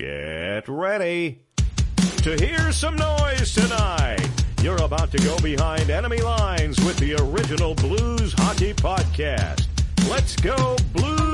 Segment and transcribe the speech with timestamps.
[0.00, 1.40] Get ready
[2.22, 4.26] to hear some noise tonight.
[4.62, 9.66] You're about to go behind enemy lines with the original Blues Hockey Podcast.
[10.08, 11.29] Let's go Blues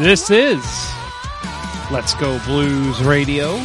[0.00, 0.64] This is
[1.90, 3.56] Let's Go Blues Radio.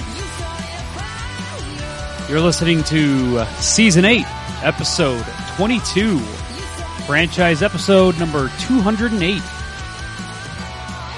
[2.28, 4.26] You're listening to Season 8,
[4.62, 6.20] Episode 22,
[7.08, 9.42] franchise episode number 208.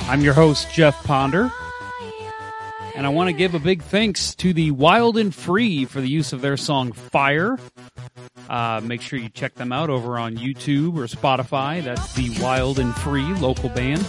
[0.07, 1.51] I'm your host, Jeff Ponder,
[2.93, 6.09] and I want to give a big thanks to the Wild and Free for the
[6.09, 7.57] use of their song Fire.
[8.47, 11.83] Uh, make sure you check them out over on YouTube or Spotify.
[11.83, 14.07] That's the Wild and Free local band.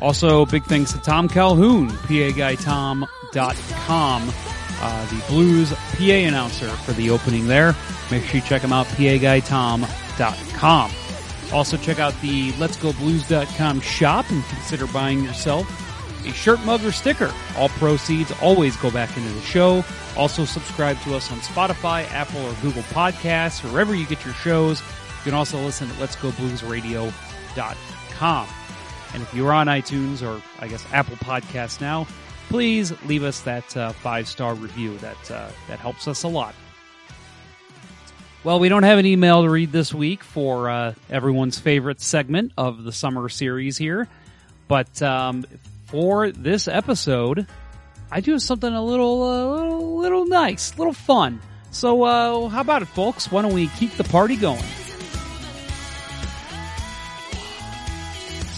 [0.00, 4.32] Also, big thanks to Tom Calhoun, PAGuyTom.com,
[4.82, 7.74] uh, the Blues PA announcer for the opening there.
[8.10, 10.90] Make sure you check him out, PAGuyTom.com.
[11.52, 15.66] Also, check out the Let's Go Let'sGoBlues.com shop and consider buying yourself
[16.26, 17.32] a shirt, mug, or sticker.
[17.56, 19.82] All proceeds always go back into the show.
[20.16, 24.80] Also, subscribe to us on Spotify, Apple, or Google Podcasts, wherever you get your shows.
[24.80, 24.86] You
[25.24, 28.46] can also listen at Let'sGoBluesRadio.com.
[29.14, 32.06] And if you're on iTunes or I guess Apple Podcasts now,
[32.48, 34.96] please leave us that uh, five star review.
[34.98, 36.54] That uh, that helps us a lot.
[38.42, 42.52] Well, we don't have an email to read this week for uh, everyone's favorite segment
[42.56, 44.08] of the summer series here,
[44.66, 45.44] but um,
[45.86, 47.46] for this episode,
[48.10, 51.40] I do something a little, uh, little, little nice, a little fun.
[51.70, 53.30] So, uh, how about it, folks?
[53.30, 54.64] Why don't we keep the party going?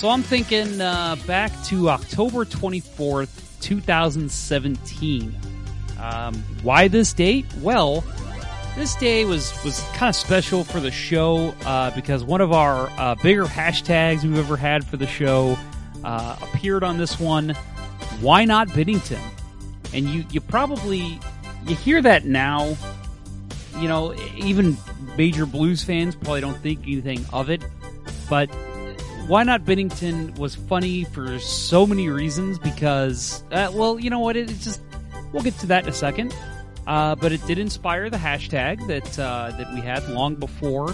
[0.03, 5.39] So I'm thinking uh, back to October 24th, 2017.
[6.01, 7.47] Um, why this date?
[7.61, 8.03] Well,
[8.75, 12.91] this day was, was kind of special for the show uh, because one of our
[12.99, 15.57] uh, bigger hashtags we've ever had for the show
[16.03, 17.51] uh, appeared on this one.
[18.21, 19.23] Why not Binnington?
[19.95, 21.21] And you, you probably
[21.65, 22.77] you hear that now.
[23.79, 24.77] You know, even
[25.17, 27.63] major blues fans probably don't think anything of it,
[28.29, 28.51] but
[29.27, 34.37] why not Binnington was funny for so many reasons because, uh, well, you know what?
[34.37, 34.81] It, it just
[35.33, 36.35] we'll get to that in a second.
[36.87, 40.89] Uh, but it did inspire the hashtag that uh, that we had long before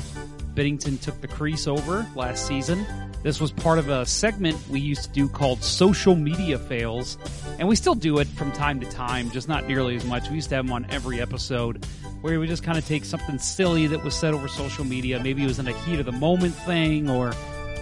[0.54, 2.84] Binnington took the crease over last season.
[3.22, 7.16] This was part of a segment we used to do called social media fails,
[7.58, 10.28] and we still do it from time to time, just not nearly as much.
[10.28, 11.84] We used to have them on every episode
[12.20, 15.20] where we just kind of take something silly that was said over social media.
[15.20, 17.32] Maybe it was in a heat of the moment thing or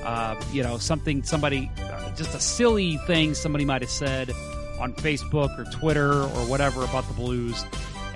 [0.06, 4.30] uh, you know, something somebody, uh, just a silly thing somebody might have said
[4.78, 7.64] on Facebook or Twitter or whatever about the Blues.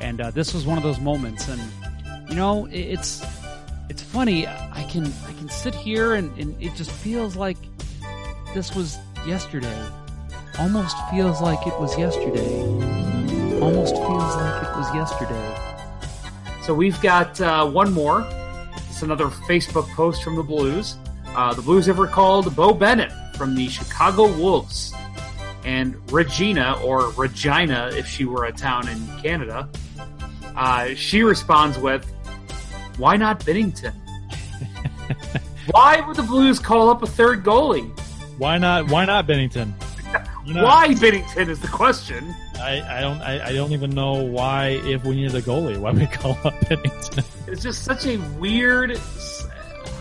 [0.01, 1.49] And uh, this was one of those moments.
[1.49, 1.61] And
[2.29, 3.25] you know, it's
[3.89, 4.47] it's funny.
[4.47, 7.59] I can I can sit here and, and it just feels like
[8.55, 8.97] this was
[9.27, 9.85] yesterday.
[10.61, 12.61] Almost feels like it was yesterday.
[13.61, 15.57] Almost feels like it was yesterday.
[16.63, 18.25] So we've got uh, one more.
[18.89, 20.97] It's another Facebook post from the Blues.
[21.35, 24.93] Uh, the Blues have recalled Beau Bennett from the Chicago Wolves.
[25.65, 29.69] And Regina, or Regina if she were a town in Canada,
[30.57, 32.05] uh, she responds with,
[32.97, 33.95] Why not Binnington?
[35.71, 37.89] Why would the Blues call up a third goalie?
[38.39, 38.91] Why not?
[38.91, 39.73] Why not Binnington?
[40.45, 40.65] Why not?
[40.65, 42.35] Why Binnington is the question.
[42.59, 43.21] I, I don't.
[43.21, 44.81] I, I don't even know why.
[44.85, 47.25] If we needed a goalie, why would we call up Binnington?
[47.47, 49.01] It's just such a weird.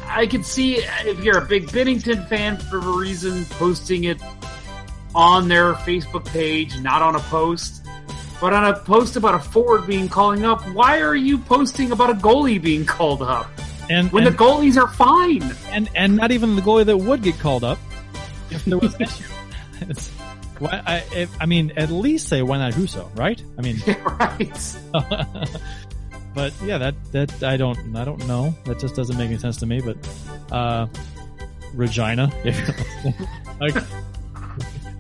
[0.09, 4.19] I could see if you're a big Binnington fan for a reason, posting it
[5.15, 7.85] on their Facebook page, not on a post.
[8.41, 12.09] But on a post about a forward being calling up, why are you posting about
[12.09, 13.49] a goalie being called up
[13.89, 15.43] And when and, the goalies are fine?
[15.71, 17.79] and and not even the goalie that would get called up
[18.49, 19.23] if there was an issue.
[19.81, 20.09] It's,
[20.59, 23.41] why, I, I mean, at least say why not Husso, right?
[23.57, 23.81] I mean,
[24.19, 24.75] right.
[26.33, 28.55] but yeah, that that I don't I don't know.
[28.65, 29.81] That just doesn't make any sense to me.
[29.81, 29.97] But
[30.51, 30.87] uh,
[31.73, 32.57] Regina, if
[33.59, 33.75] like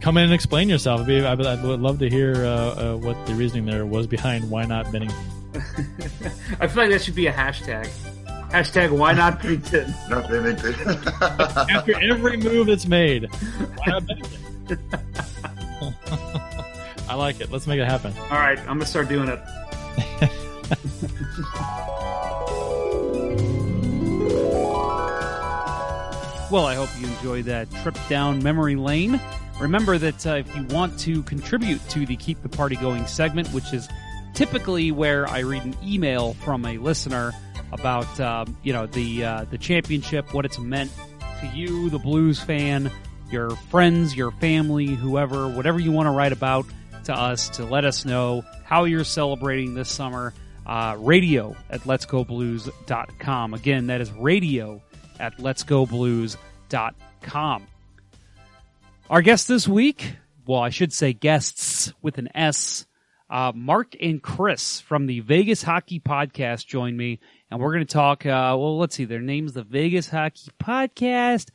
[0.01, 1.01] come in and explain yourself.
[1.01, 3.85] I'd be, I would, I would love to hear uh, uh, what the reasoning there
[3.85, 5.13] was behind why not Binnington.
[6.59, 7.89] I feel like that should be a hashtag.
[8.49, 9.87] Hashtag why not Binnington?
[10.09, 11.69] Not Binnington.
[11.69, 14.79] After every move that's made, why not Binnington?
[17.07, 17.51] I like it.
[17.51, 18.13] Let's make it happen.
[18.17, 19.39] All right, I'm gonna start doing it.
[26.51, 29.21] Well, I hope you enjoyed that trip down memory lane.
[29.59, 33.47] Remember that uh, if you want to contribute to the Keep the Party Going segment,
[33.49, 33.87] which is
[34.33, 37.33] typically where I read an email from a listener
[37.71, 40.91] about um, you know the uh, the championship, what it's meant
[41.41, 42.91] to you, the Blues fan,
[43.29, 46.65] your friends, your family, whoever, whatever you want to write about
[47.03, 50.33] to us to let us know how you're celebrating this summer.
[50.69, 53.55] Uh, radio at letsgoblues.com.
[53.55, 54.79] Again, that is radio
[55.19, 57.67] at letsgoblues.com.
[59.09, 60.13] Our guest this week,
[60.45, 62.85] well, I should say guests with an S,
[63.31, 67.19] uh, Mark and Chris from the Vegas Hockey Podcast join me,
[67.49, 71.49] and we're going to talk, uh, well, let's see, their name's the Vegas Hockey Podcast.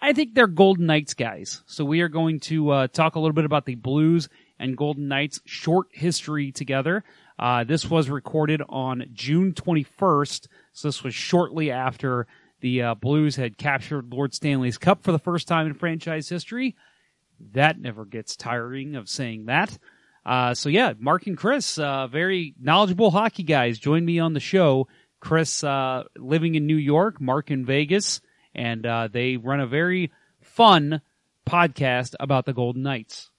[0.00, 1.62] I think they're Golden Knights guys.
[1.66, 5.06] So we are going to uh, talk a little bit about the Blues and Golden
[5.06, 7.04] Knights short history together.
[7.40, 12.26] Uh, this was recorded on June 21st, so this was shortly after
[12.60, 16.76] the uh, Blues had captured Lord Stanley's Cup for the first time in franchise history.
[17.52, 19.76] That never gets tiring of saying that.
[20.26, 24.40] Uh, so yeah, Mark and Chris, uh, very knowledgeable hockey guys, joined me on the
[24.40, 24.88] show.
[25.18, 28.20] Chris, uh, living in New York, Mark in Vegas,
[28.54, 30.12] and uh, they run a very
[30.42, 31.00] fun
[31.48, 33.29] podcast about the Golden Knights.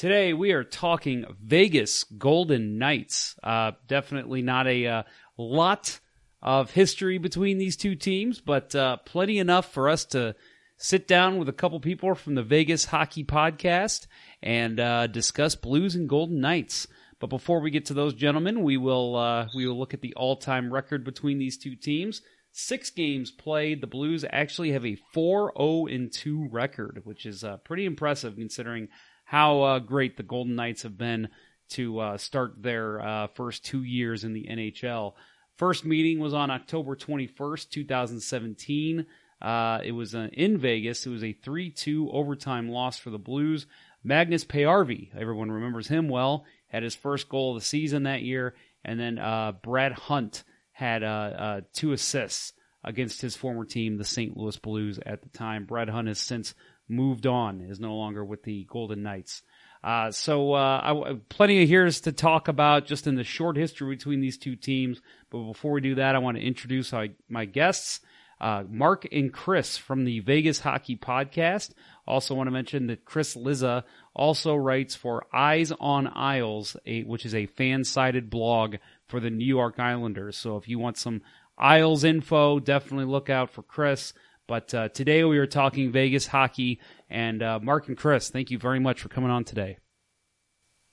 [0.00, 3.36] Today we are talking Vegas Golden Knights.
[3.44, 5.02] Uh, definitely not a uh,
[5.36, 6.00] lot
[6.40, 10.34] of history between these two teams, but uh, plenty enough for us to
[10.78, 14.06] sit down with a couple people from the Vegas Hockey Podcast
[14.42, 16.86] and uh, discuss Blues and Golden Knights.
[17.18, 20.14] But before we get to those gentlemen, we will uh, we will look at the
[20.14, 22.22] all-time record between these two teams.
[22.52, 23.82] Six games played.
[23.82, 28.88] The Blues actually have a 4-0 2 record, which is uh, pretty impressive considering
[29.30, 31.28] how uh, great the Golden Knights have been
[31.68, 35.12] to uh, start their uh, first two years in the NHL.
[35.54, 39.06] First meeting was on October 21st, 2017.
[39.40, 41.06] Uh, it was uh, in Vegas.
[41.06, 43.68] It was a 3-2 overtime loss for the Blues.
[44.02, 48.56] Magnus Paajarvi, everyone remembers him well, had his first goal of the season that year,
[48.84, 50.42] and then uh, Brad Hunt
[50.72, 52.52] had two assists
[52.82, 54.36] against his former team, the St.
[54.36, 55.66] Louis Blues, at the time.
[55.66, 56.52] Brad Hunt has since
[56.90, 59.42] moved on, is no longer with the Golden Knights.
[59.82, 63.96] Uh, so uh, I, plenty of here's to talk about just in the short history
[63.96, 65.00] between these two teams.
[65.30, 68.00] But before we do that, I want to introduce my, my guests,
[68.40, 71.70] uh, Mark and Chris from the Vegas Hockey Podcast.
[72.06, 73.84] Also want to mention that Chris Liza
[74.14, 78.76] also writes for Eyes on Isles, a, which is a fan-sided blog
[79.08, 80.36] for the New York Islanders.
[80.36, 81.22] So if you want some
[81.56, 84.12] Isles info, definitely look out for Chris.
[84.50, 88.58] But uh, today we are talking Vegas hockey, and uh, Mark and Chris, thank you
[88.58, 89.78] very much for coming on today.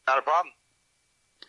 [0.07, 0.53] Not a problem.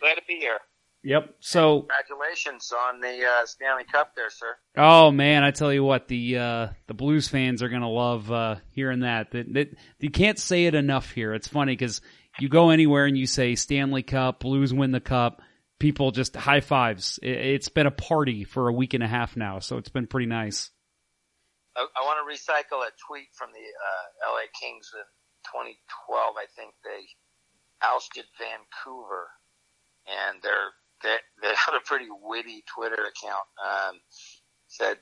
[0.01, 0.57] Glad to be here.
[1.03, 1.35] Yep.
[1.41, 4.57] So, Congratulations on the uh, Stanley Cup there, sir.
[4.79, 8.57] oh man, I tell you what, the uh, the Blues fans are gonna love uh,
[8.71, 9.33] hearing that.
[9.33, 9.77] That, that.
[10.01, 11.35] You can't say it enough here.
[11.35, 12.01] It's funny because
[12.41, 15.43] you go anywhere and you say Stanley Cup, Blues win the cup,
[15.79, 17.19] people just high fives.
[17.23, 20.07] It, it's been a party for a week and a half now, so it's been
[20.07, 20.71] pretty nice.
[21.79, 25.07] I, I want to recycle a tweet from the uh, LA Kings in
[25.47, 26.35] 2012.
[26.35, 27.07] I think they
[27.79, 29.31] ousted Vancouver,
[30.11, 33.47] and their they, they have a pretty witty Twitter account.
[33.63, 33.95] Um,
[34.67, 34.99] said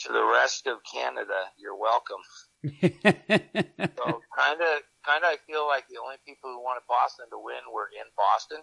[0.00, 2.22] to the rest of Canada, "You're welcome."
[4.00, 7.38] So kind of, kind of, I feel like the only people who wanted Boston to
[7.38, 8.58] win were in Boston.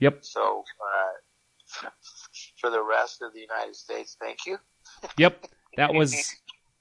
[0.00, 0.24] Yep.
[0.24, 1.88] So uh,
[2.60, 4.58] for the rest of the United States, thank you.
[5.18, 5.46] Yep.
[5.76, 6.34] That was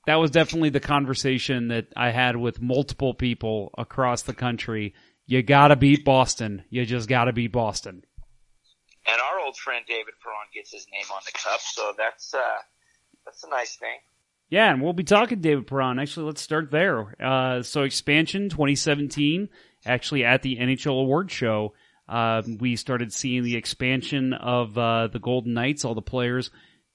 [0.08, 4.94] that was definitely the conversation that I had with multiple people across the country.
[5.26, 6.64] You gotta beat Boston.
[6.70, 8.04] You just gotta beat Boston.
[9.06, 12.62] And our old friend David Perron gets his name on the cup, so that's uh,
[13.26, 13.98] that's a nice thing.
[14.50, 15.98] Yeah, and we'll be talking David Perron.
[15.98, 17.16] Actually, let's start there.
[17.24, 19.48] Uh, so expansion 2017,
[19.86, 21.74] actually at the NHL Award Show,
[22.10, 26.52] uh, we started seeing the expansion of uh, the Golden Knights, all the players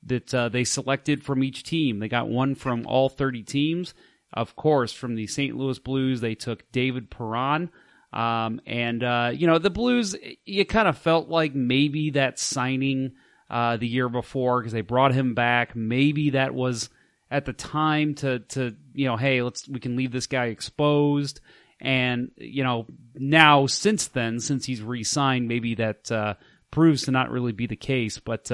[0.07, 1.99] that uh, they selected from each team.
[1.99, 3.95] They got one from all 30 teams.
[4.33, 5.57] Of course, from the St.
[5.57, 7.71] Louis Blues, they took David Perron.
[8.13, 13.13] Um, and, uh, you know, the Blues, you kind of felt like maybe that signing
[13.49, 15.77] uh, the year before because they brought him back.
[15.77, 16.91] Maybe that was
[17.31, 21.41] at the time to to you know, hey, let's we can leave this guy exposed.
[21.81, 26.35] And you know, now since then, since he's re-signed, maybe that uh,
[26.71, 28.19] proves to not really be the case.
[28.19, 28.51] But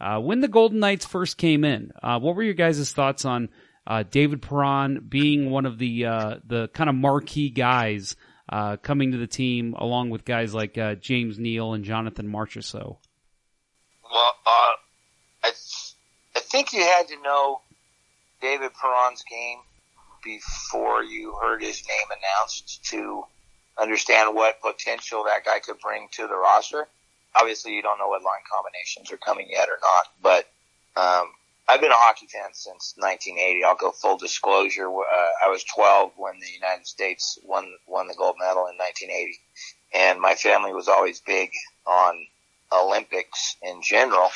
[0.00, 3.48] uh, when the Golden Knights first came in, uh, what were your guys' thoughts on
[3.86, 8.16] uh, David Perron being one of the uh, the kind of marquee guys
[8.48, 12.98] uh, coming to the team, along with guys like uh, James Neal and Jonathan Marchessault?
[14.04, 14.74] Well, uh,
[15.44, 15.94] I, th-
[16.36, 17.60] I think you had to know
[18.40, 19.58] David Perron's game
[20.22, 23.24] before you heard his name announced to
[23.78, 26.88] understand what potential that guy could bring to the roster.
[27.38, 30.46] Obviously, you don't know what line combinations are coming yet or not, but
[31.00, 31.28] um,
[31.68, 33.64] I've been a hockey fan since 1980.
[33.64, 34.86] I'll go full disclosure.
[34.88, 39.38] Uh, I was 12 when the United States won won the gold medal in 1980,
[39.94, 41.50] and my family was always big
[41.86, 42.26] on
[42.72, 44.30] Olympics in general.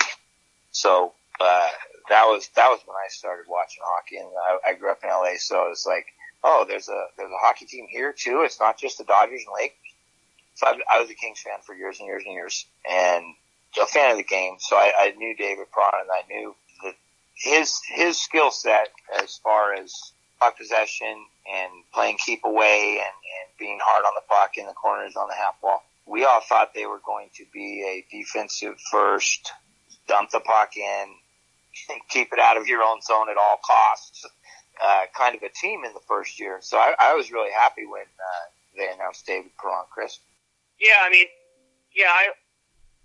[0.73, 1.69] So uh,
[2.09, 5.11] that was that was when I started watching hockey, and I, I grew up in
[5.11, 6.07] LA, so it was like,
[6.42, 8.42] oh, there's a there's a hockey team here too.
[8.45, 9.89] It's not just the Dodgers and Lakers.
[10.61, 13.25] So I, I was a Kings fan for years and years and years, and
[13.81, 14.57] a fan of the game.
[14.59, 16.95] So I, I knew David Perron, and I knew that
[17.35, 18.90] his his skill set
[19.23, 24.23] as far as puck possession and playing keep away and, and being hard on the
[24.29, 25.83] puck in the corners on the half wall.
[26.05, 29.52] We all thought they were going to be a defensive first,
[30.09, 31.07] dump the puck in,
[32.11, 34.26] keep it out of your own zone at all costs,
[34.83, 36.59] uh, kind of a team in the first year.
[36.61, 40.19] So I, I was really happy when uh, they announced David Perron, Chris.
[40.80, 41.28] Yeah, I mean,
[41.92, 42.32] yeah, I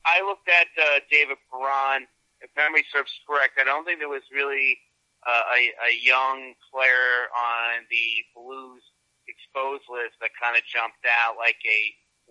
[0.07, 2.07] I looked at uh, David Perron.
[2.39, 4.79] If memory serves correct, I don't think there was really
[5.27, 8.79] uh, a, a young player on the Blues
[9.27, 11.79] exposed list that kind of jumped out like a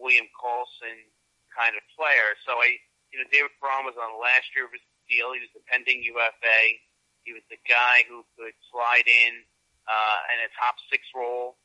[0.01, 0.97] William Karlsson
[1.53, 2.39] kind of player.
[2.47, 2.79] So I,
[3.13, 5.35] you know, David Perron was on the last year of his deal.
[5.35, 6.61] He was the pending UFA.
[7.27, 9.45] He was the guy who could slide in
[9.85, 11.61] uh, in a top six role,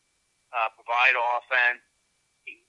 [0.51, 1.85] uh, provide offense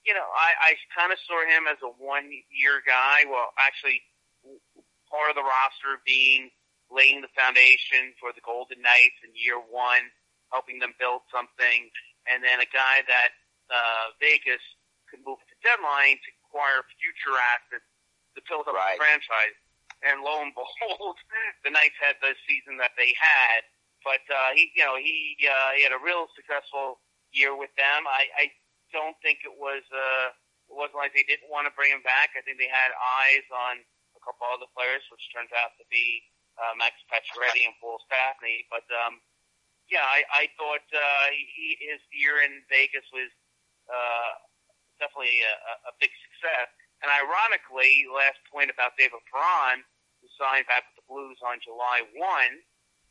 [0.06, 3.28] you know, I, I kind of saw him as a one year guy.
[3.28, 4.00] Well, actually,
[5.10, 6.50] part of the roster being
[6.90, 10.10] laying the foundation for the Golden Knights in year one,
[10.50, 11.86] helping them build something,
[12.26, 13.30] and then a guy that
[13.70, 14.62] uh, Vegas
[15.06, 17.86] could move the deadline to acquire future assets
[18.34, 18.98] to build up Right.
[18.98, 19.56] the franchise.
[20.02, 21.18] And lo and behold,
[21.62, 23.62] the Knights had the season that they had.
[24.02, 26.98] But uh, he, you know, he uh, he had a real successful
[27.36, 28.08] year with them.
[28.08, 28.44] I, I
[28.92, 30.34] don't think it was uh,
[30.70, 32.34] it wasn't like they didn't want to bring him back.
[32.38, 33.82] I think they had eyes on
[34.14, 36.22] a couple other players, which turned out to be
[36.60, 38.68] uh, Max Pacioretty and Paul Stastny.
[38.70, 39.18] But um,
[39.90, 43.30] yeah, I, I thought uh, he, his year in Vegas was
[43.90, 44.30] uh,
[45.02, 46.70] definitely a, a big success.
[47.02, 49.82] And ironically, last point about David Perron,
[50.20, 52.20] who signed back with the Blues on July 1,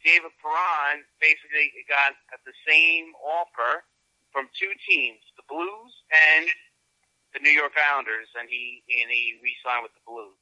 [0.05, 3.83] David Perron basically got the same offer
[4.31, 6.47] from two teams, the Blues and
[7.33, 10.37] the New York Islanders, and he and he re-signed with the Blues.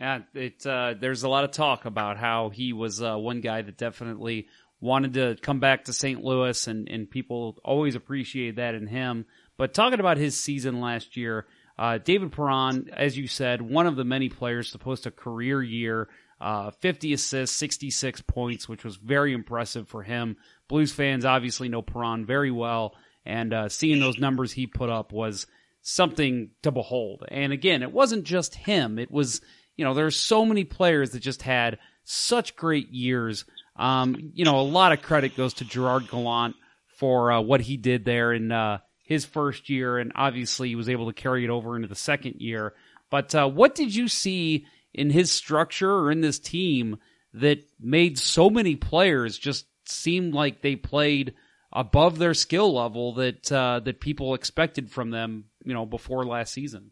[0.00, 3.62] Yeah, it uh, there's a lot of talk about how he was uh, one guy
[3.62, 4.48] that definitely
[4.80, 6.22] wanted to come back to St.
[6.22, 9.26] Louis, and and people always appreciate that in him.
[9.56, 11.46] But talking about his season last year,
[11.78, 15.62] uh, David Perron, as you said, one of the many players to post a career
[15.62, 16.08] year,
[16.42, 20.36] uh, 50 assists, 66 points, which was very impressive for him.
[20.68, 22.94] Blues fans obviously know Perron very well,
[23.24, 25.46] and uh, seeing those numbers he put up was
[25.80, 27.24] something to behold.
[27.28, 29.40] And again, it wasn't just him; it was
[29.76, 33.44] you know, there's so many players that just had such great years.
[33.76, 36.56] Um, you know, a lot of credit goes to Gerard Gallant
[36.98, 40.88] for uh, what he did there in uh, his first year, and obviously he was
[40.88, 42.74] able to carry it over into the second year.
[43.10, 46.98] But uh, what did you see in his structure or in this team
[47.34, 51.34] that made so many players just seem like they played
[51.72, 56.52] above their skill level that uh, that people expected from them, you know, before last
[56.52, 56.90] season?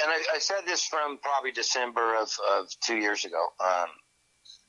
[0.00, 3.46] and I, I said this from probably December of, of two years ago.
[3.60, 3.88] Um,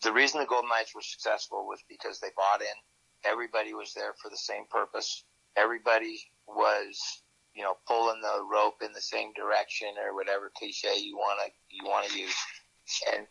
[0.02, 3.32] the reason the Golden Knights were successful was because they bought in.
[3.32, 5.24] Everybody was there for the same purpose.
[5.56, 7.23] Everybody was,
[7.56, 11.52] you know, pulling the rope in the same direction or whatever cliche you want to
[11.70, 12.36] you want to use.
[13.16, 13.26] And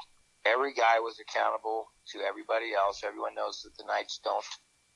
[0.46, 3.02] every guy was accountable to everybody else.
[3.04, 4.44] Everyone knows that the Knights don't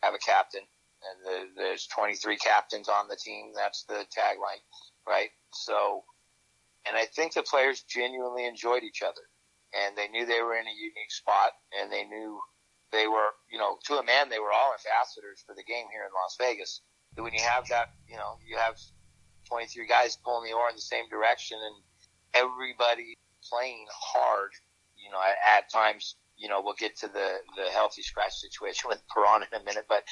[0.03, 3.53] have a captain, and the, there's 23 captains on the team.
[3.55, 4.63] That's the tagline,
[5.07, 5.31] right?
[5.53, 6.05] So
[6.87, 9.27] and I think the players genuinely enjoyed each other,
[9.75, 12.39] and they knew they were in a unique spot, and they knew
[12.93, 16.07] they were, you know, to a man, they were all ambassadors for the game here
[16.07, 16.83] in Las Vegas.
[17.17, 18.79] When you have that, you know, you have
[19.49, 21.77] 23 guys pulling the oar in the same direction, and
[22.35, 23.17] everybody
[23.49, 24.51] playing hard,
[24.97, 28.89] you know, at, at times you know, we'll get to the, the healthy scratch situation
[28.89, 30.05] with Perron in a minute, but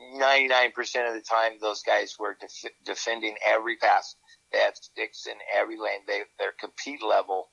[0.00, 0.72] 99%
[1.08, 4.16] of the time, those guys were def- defending every pass.
[4.52, 6.00] They had sticks in every lane.
[6.06, 7.48] They, their compete level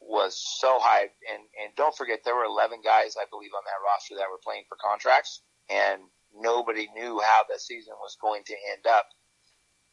[0.00, 1.02] was so high.
[1.02, 4.40] And, and don't forget, there were 11 guys, I believe, on that roster that were
[4.42, 6.00] playing for contracts and
[6.34, 9.06] nobody knew how the season was going to end up.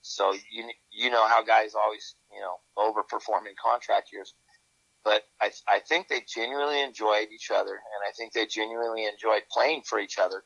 [0.09, 4.33] So you, you know how guys always, you know, overperform in contract years
[5.03, 9.43] but I, I think they genuinely enjoyed each other, and I think they genuinely enjoyed
[9.51, 10.43] playing for each other.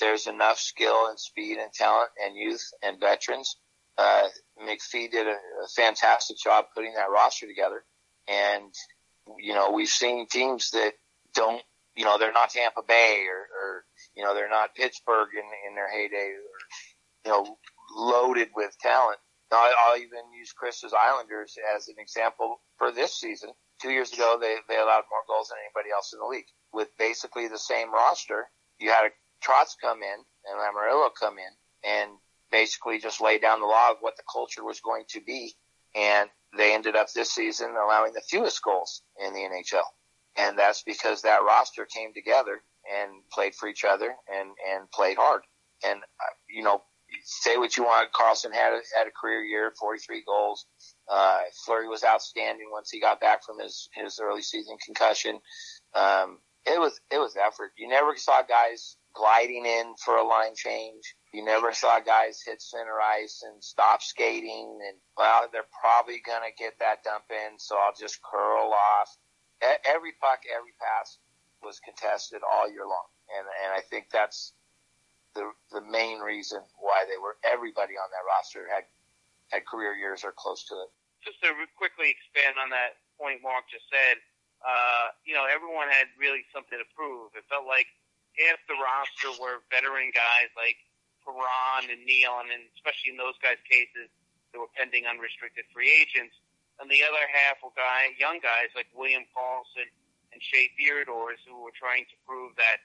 [0.00, 3.56] There's enough skill and speed and talent and youth and veterans.
[3.98, 4.28] Uh,
[4.62, 7.84] McPhee did a, a fantastic job putting that roster together,
[8.28, 8.72] and
[9.38, 10.92] you know we've seen teams that
[11.34, 11.62] don't,
[11.96, 15.74] you know, they're not Tampa Bay or, or you know they're not Pittsburgh in, in
[15.74, 17.58] their heyday, or you know,
[17.94, 19.18] loaded with talent.
[19.50, 23.50] Now, I'll even use Chris's Islanders as an example for this season
[23.80, 26.46] two years ago, they, they allowed more goals than anybody else in the league.
[26.72, 29.10] With basically the same roster, you had a
[29.44, 32.10] Trotz come in and Lamoriello come in and
[32.50, 35.52] basically just lay down the law of what the culture was going to be.
[35.94, 39.84] And they ended up this season allowing the fewest goals in the NHL.
[40.36, 42.62] And that's because that roster came together
[42.92, 45.42] and played for each other and, and played hard.
[45.86, 46.82] And, uh, you know,
[47.24, 48.12] say what you want.
[48.12, 50.66] Karlsson had a, had a career year, 43 goals.
[51.10, 55.40] Uh, Fleury was outstanding once he got back from his, his early season concussion.
[55.94, 57.72] Um, it was, it was effort.
[57.78, 61.14] You never saw guys gliding in for a line change.
[61.32, 66.42] You never saw guys hit center ice and stop skating and, well, they're probably going
[66.42, 69.16] to get that dump in, so I'll just curl off.
[69.62, 71.18] Every puck, every pass
[71.62, 73.08] was contested all year long.
[73.38, 74.52] And, and I think that's
[75.36, 78.88] the, the main reason why they were, everybody on that roster had,
[79.52, 80.90] had career years or close to it.
[81.20, 84.16] just to quickly expand on that point Mark just said,
[84.64, 87.36] uh, you know, everyone had really something to prove.
[87.36, 87.86] It felt like
[88.40, 90.80] half the roster were veteran guys like
[91.22, 94.08] Perron and Neal, and especially in those guys' cases,
[94.52, 96.34] they were pending unrestricted free agents.
[96.80, 99.88] And the other half were guy, young guys like William Paulson
[100.32, 102.84] and Shea Theodores who were trying to prove that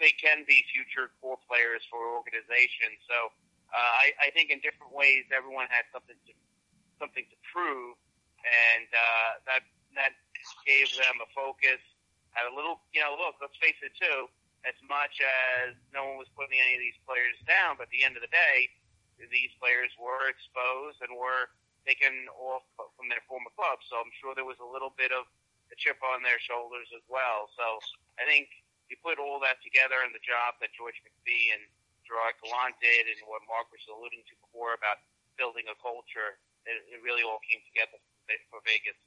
[0.00, 3.00] they can be future core players for organizations.
[3.08, 3.32] So
[3.72, 6.32] uh, I, I think in different ways, everyone had something to
[7.00, 7.98] something to prove,
[8.44, 9.62] and uh, that
[9.98, 10.12] that
[10.68, 11.80] gave them a focus.
[12.32, 13.36] Had a little, you know, look.
[13.40, 14.28] Let's face it too.
[14.64, 18.06] As much as no one was putting any of these players down, but at the
[18.06, 18.70] end of the day,
[19.18, 21.50] these players were exposed and were
[21.82, 23.82] taken off from their former clubs.
[23.90, 25.26] So I'm sure there was a little bit of
[25.74, 27.50] a chip on their shoulders as well.
[27.58, 27.82] So
[28.22, 28.54] I think
[28.92, 31.64] you put all that together and the job that George McPhee and
[32.04, 35.00] Gerard Gallant did and what Mark was alluding to before about
[35.40, 36.36] building a culture,
[36.68, 37.96] it, it really all came together
[38.52, 39.00] for Vegas.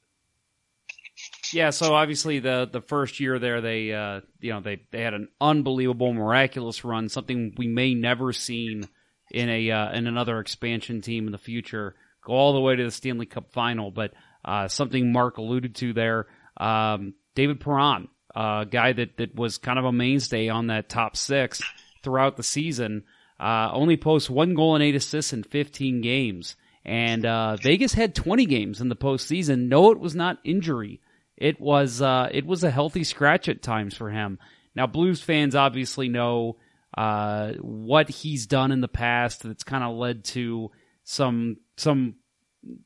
[1.54, 5.14] Yeah, so obviously the the first year there, they uh, you know they they had
[5.14, 8.84] an unbelievable, miraculous run, something we may never seen
[9.30, 11.94] in a uh, in another expansion team in the future.
[12.22, 14.12] Go all the way to the Stanley Cup final, but
[14.44, 16.26] uh, something Mark alluded to there.
[16.58, 21.16] Um, David Perron, a guy that that was kind of a mainstay on that top
[21.16, 21.62] six
[22.02, 23.04] throughout the season,
[23.40, 26.54] uh, only posts one goal and eight assists in 15 games.
[26.84, 29.68] And uh, Vegas had 20 games in the postseason.
[29.68, 31.00] No, it was not injury.
[31.36, 34.38] It was uh, it was a healthy scratch at times for him.
[34.74, 36.58] Now, Blues fans obviously know
[36.96, 39.42] uh, what he's done in the past.
[39.42, 40.70] That's kind of led to
[41.04, 42.16] some some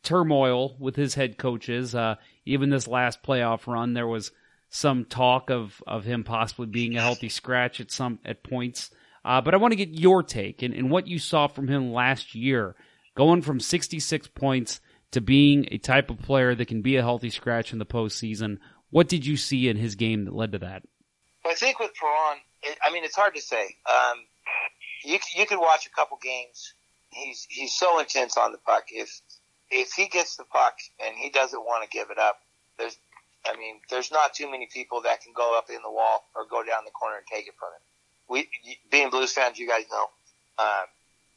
[0.02, 1.94] turmoil with his head coaches.
[1.94, 4.32] Uh, even this last playoff run, there was
[4.70, 8.90] some talk of of him possibly being a healthy scratch at some at points.
[9.22, 11.92] Uh, but I want to get your take and, and what you saw from him
[11.92, 12.74] last year,
[13.14, 14.80] going from 66 points
[15.10, 18.58] to being a type of player that can be a healthy scratch in the postseason.
[18.88, 20.84] What did you see in his game that led to that?
[21.44, 23.76] I think with Perron, it, I mean, it's hard to say.
[23.86, 24.24] Um,
[25.04, 26.74] you you could watch a couple games.
[27.10, 28.84] He's he's so intense on the puck.
[28.90, 29.20] If
[29.70, 32.40] if he gets the puck and he doesn't want to give it up,
[32.78, 32.96] there's
[33.46, 36.44] I mean, there's not too many people that can go up in the wall or
[36.44, 37.84] go down the corner and take it from him.
[38.28, 38.48] We
[38.90, 40.06] being Blues fans, you guys know.
[40.58, 40.86] Um,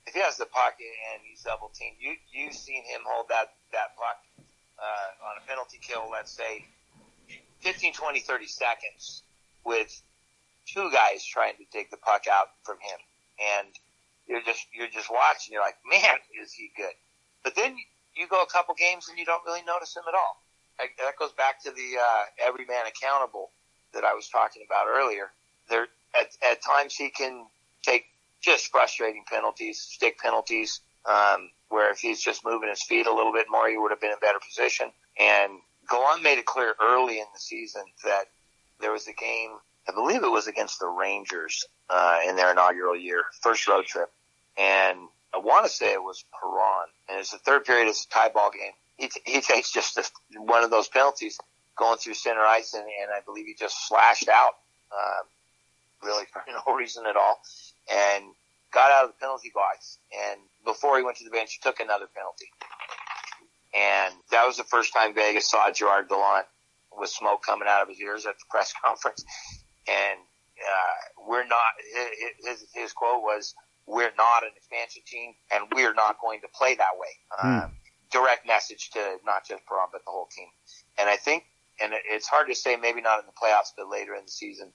[0.05, 3.55] if he has the puck and he's double teamed, you you've seen him hold that
[3.71, 4.19] that puck
[4.77, 6.09] uh, on a penalty kill.
[6.11, 6.65] Let's say
[7.61, 9.23] 15, 20, 30 seconds
[9.65, 10.01] with
[10.67, 12.99] two guys trying to take the puck out from him,
[13.39, 13.67] and
[14.27, 15.53] you're just you're just watching.
[15.53, 16.93] You're like, man, is he good?
[17.43, 17.77] But then
[18.15, 20.42] you go a couple games and you don't really notice him at all.
[20.79, 23.49] That goes back to the uh, every man accountable
[23.93, 25.31] that I was talking about earlier.
[25.69, 25.87] There,
[26.19, 27.45] at, at times he can
[27.83, 28.05] take
[28.41, 33.33] just frustrating penalties, stick penalties, um, where if he's just moving his feet a little
[33.33, 34.91] bit more, he would have been in better position.
[35.19, 35.53] And
[35.89, 38.25] Gallant made it clear early in the season that
[38.79, 39.51] there was a game,
[39.87, 44.11] I believe it was against the Rangers uh, in their inaugural year, first road trip,
[44.57, 44.97] and
[45.33, 47.87] I want to say it was Perron, and it's the third period.
[47.87, 48.71] It's a tie ball game.
[48.97, 50.03] He, he takes just a,
[50.41, 51.37] one of those penalties
[51.77, 54.53] going through center ice, and, and I believe he just flashed out,
[54.91, 55.23] uh,
[56.05, 57.41] really for no reason at all,
[57.91, 58.25] and
[58.73, 59.97] got out of the penalty box.
[60.29, 62.47] And before he went to the bench, he took another penalty.
[63.73, 66.45] And that was the first time Vegas saw Gerard Gallant
[66.97, 69.23] with smoke coming out of his ears at the press conference.
[69.87, 70.19] And
[70.61, 71.73] uh, we're not.
[72.45, 73.53] His, his quote was,
[73.85, 77.07] "We're not an expansion team, and we're not going to play that way."
[77.41, 77.71] Um,
[78.13, 80.47] direct message to not just Perron but the whole team.
[80.97, 81.43] And I think,
[81.81, 84.67] and it's hard to say, maybe not in the playoffs, but later in the season,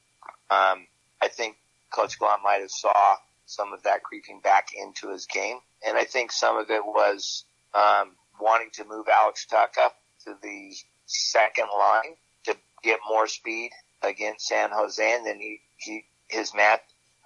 [0.50, 0.86] um,
[1.22, 1.56] I think
[1.90, 6.04] Coach Gallant might have saw some of that creeping back into his game, and I
[6.04, 10.74] think some of it was um, wanting to move Alex Tuch up to the
[11.06, 13.70] second line to get more speed
[14.02, 16.80] against San Jose, and then he, he his match.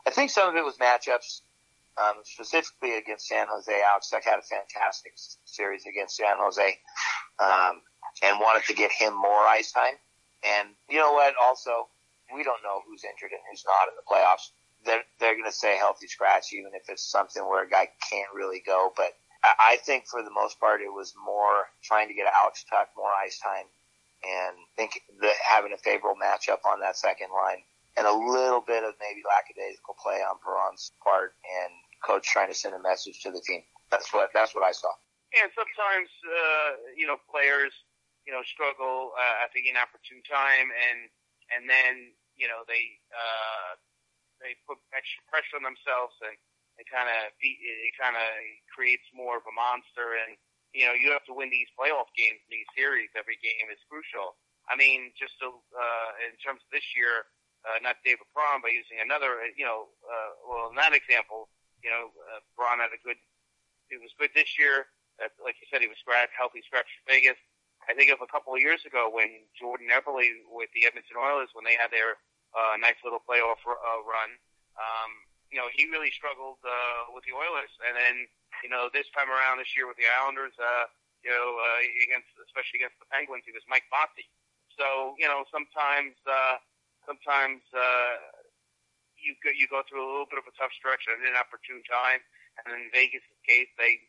[0.06, 1.40] I think some of it was matchups,
[1.98, 3.72] um, specifically against San Jose.
[3.90, 5.12] Alex Tuch had a fantastic
[5.44, 6.78] series against San Jose,
[7.38, 7.82] um,
[8.22, 9.94] and wanted to get him more ice time.
[10.44, 11.34] And you know what?
[11.40, 11.88] Also,
[12.34, 14.50] we don't know who's injured and who's not in the playoffs.
[14.84, 18.32] They're they're going to say healthy scratch, even if it's something where a guy can't
[18.34, 18.92] really go.
[18.96, 22.64] But I, I think for the most part, it was more trying to get Alex
[22.68, 23.66] Tuch more ice time,
[24.24, 27.62] and think that having a favorable matchup on that second line,
[27.96, 32.56] and a little bit of maybe lackadaisical play on Perron's part, and coach trying to
[32.56, 33.62] send a message to the team.
[33.90, 34.92] That's what that's what I saw.
[35.32, 37.72] And sometimes, uh, you know, players,
[38.28, 41.08] you know, struggle uh, at the inopportune time, and
[41.52, 43.76] and then you know they uh,
[44.40, 46.36] they put extra pressure on themselves, and
[46.80, 48.28] it kind of it kind of
[48.72, 50.16] creates more of a monster.
[50.16, 50.40] And
[50.72, 53.12] you know, you have to win these playoff games, these series.
[53.12, 54.40] Every game is crucial.
[54.70, 57.28] I mean, just to, uh, in terms of this year,
[57.66, 61.48] uh, not David Braun, but using another, uh, you know, uh, well, in that example,
[61.82, 63.18] you know, uh, Braun had a good,
[63.90, 64.90] it was good this year.
[65.20, 67.38] Uh, like you said, he was scratch, healthy scratch for Vegas.
[67.90, 71.50] I think of a couple of years ago when Jordan Eberle with the Edmonton Oilers,
[71.54, 72.18] when they had their
[72.54, 74.30] uh, nice little playoff r- uh, run,
[74.78, 75.10] um,
[75.50, 77.70] you know, he really struggled uh, with the Oilers.
[77.82, 78.16] And then,
[78.62, 80.86] you know, this time around this year with the Islanders, uh,
[81.20, 84.30] you know, uh, against especially against the Penguins, he was Mike Bossy.
[84.78, 86.56] So, you know, sometimes, uh,
[87.06, 88.14] sometimes uh,
[89.22, 91.82] you go, you go through a little bit of a tough stretch at an inopportune
[91.86, 92.20] time.
[92.62, 94.02] And in Vegas' case, they,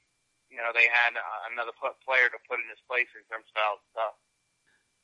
[0.49, 3.47] you know, they had uh, another pl- player to put in his place in terms
[3.49, 4.17] of Alex Tuch.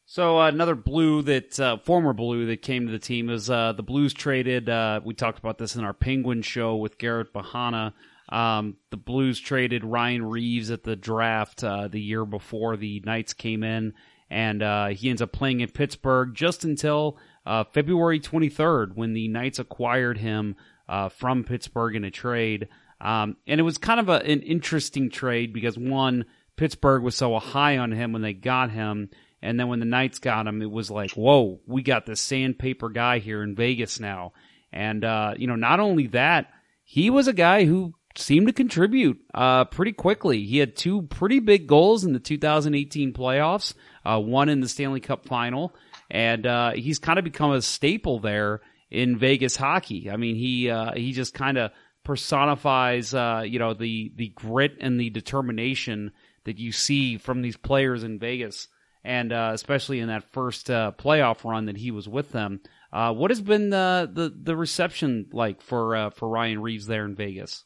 [0.09, 3.73] So uh, another blue that uh, former blue that came to the team is uh,
[3.73, 4.67] the Blues traded.
[4.67, 7.93] Uh, we talked about this in our Penguin show with Garrett Bahana.
[8.27, 13.33] Um, the Blues traded Ryan Reaves at the draft uh, the year before the Knights
[13.33, 13.93] came in,
[14.31, 14.61] and
[14.97, 17.17] he ends up playing in Pittsburgh just until
[17.49, 20.55] uh, February 23rd when the Knights acquired him
[20.87, 22.67] uh, from Pittsburgh in a trade.
[23.01, 26.25] Um, and it was kind of a, an interesting trade because one,
[26.57, 29.09] Pittsburgh was so high on him when they got him.
[29.41, 32.89] And then when the Knights got him, it was like, whoa, we got this sandpaper
[32.89, 34.33] guy here in Vegas now.
[34.71, 36.51] And, uh, you know, not only that,
[36.83, 40.43] he was a guy who seemed to contribute, uh, pretty quickly.
[40.43, 43.73] He had two pretty big goals in the 2018 playoffs,
[44.05, 45.73] uh, one in the Stanley Cup final.
[46.09, 50.09] And, uh, he's kind of become a staple there in Vegas hockey.
[50.09, 51.71] I mean, he, uh, he just kind of
[52.03, 56.11] personifies, uh, you know, the, the grit and the determination
[56.45, 58.67] that you see from these players in Vegas
[59.03, 62.59] and uh, especially in that first uh, playoff run that he was with them.
[62.91, 67.05] Uh, what has been the, the the reception like for uh, for Ryan Reaves there
[67.05, 67.63] in Vegas?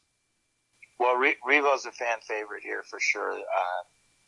[0.98, 3.32] Well, Re- Reavo's a fan favorite here for sure.
[3.32, 3.82] Uh,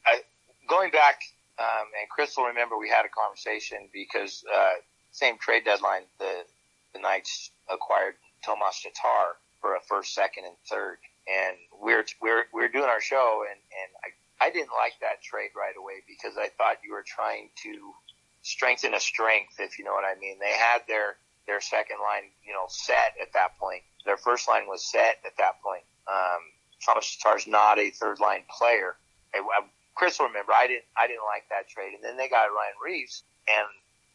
[0.07, 0.21] I,
[0.69, 1.21] going back,
[1.59, 4.75] um, and Chris will remember we had a conversation because uh,
[5.13, 6.45] same trade deadline, the
[6.93, 8.15] the Knights acquired
[8.45, 13.45] Tomas Tatar for a first, second, and third, and we're we're we're doing our show,
[13.49, 17.05] and and I I didn't like that trade right away because I thought you were
[17.07, 17.93] trying to
[18.43, 20.39] strengthen a strength, if you know what I mean.
[20.39, 21.17] They had their
[21.47, 23.83] their second line, you know, set at that point.
[24.05, 25.83] Their first line was set at that point.
[26.07, 26.41] Um,
[26.85, 28.97] Thomas Tatar's not a third line player.
[29.35, 29.65] I, I,
[29.97, 32.77] Chris will remember I didn't I didn't like that trade, and then they got Ryan
[32.85, 33.67] Reaves, and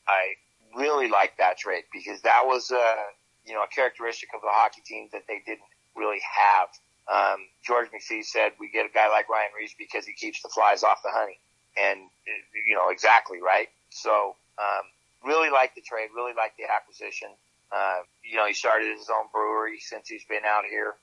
[0.08, 0.38] I
[0.78, 2.96] really liked that trade because that was a
[3.46, 5.68] you know a characteristic of the hockey team that they didn't
[5.98, 6.70] really have.
[7.10, 10.50] Um, George McPhee said we get a guy like Ryan Reaves because he keeps the
[10.50, 11.40] flies off the honey,
[11.76, 12.00] and
[12.66, 13.68] you know exactly right.
[13.90, 14.86] So um,
[15.26, 17.30] really like the trade, really like the acquisition.
[17.72, 20.94] Uh, you know, he started his own brewery since he's been out here.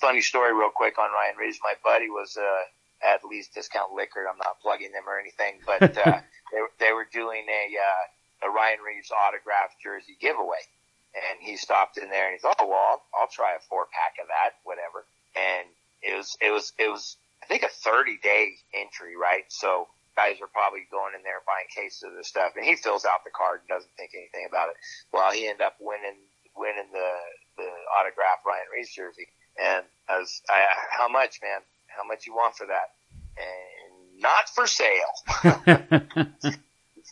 [0.00, 1.58] Funny story, real quick, on Ryan Reaves.
[1.62, 2.62] My buddy was uh,
[3.04, 4.26] at Lee's Discount Liquor.
[4.28, 6.20] I'm not plugging them or anything, but uh,
[6.52, 8.04] they, they were doing a uh,
[8.42, 10.62] a Ryan Reaves autographed jersey giveaway.
[11.16, 13.88] And he stopped in there and he thought, oh, well, I'll, I'll try a four
[13.90, 15.08] pack of that, whatever.
[15.34, 15.66] And
[16.04, 19.48] it was, it was, it was, I think a 30 day entry, right?
[19.48, 23.06] So guys are probably going in there buying cases of this stuff and he fills
[23.06, 24.76] out the card and doesn't think anything about it.
[25.10, 26.18] Well, he ended up winning,
[26.54, 27.10] winning the,
[27.56, 29.26] the autograph Ryan Reaves jersey.
[29.58, 31.64] And I was, I, how much, man?
[31.98, 32.94] How much you want for that?
[33.36, 36.54] And not for sale.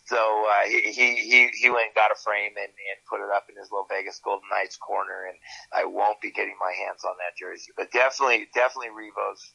[0.07, 3.51] So uh, he, he he went and got a frame and, and put it up
[3.51, 5.35] in his little Vegas Golden Knights corner, and
[5.75, 7.73] I won't be getting my hands on that jersey.
[7.75, 9.51] But definitely, definitely Reavo's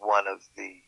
[0.00, 0.82] one of the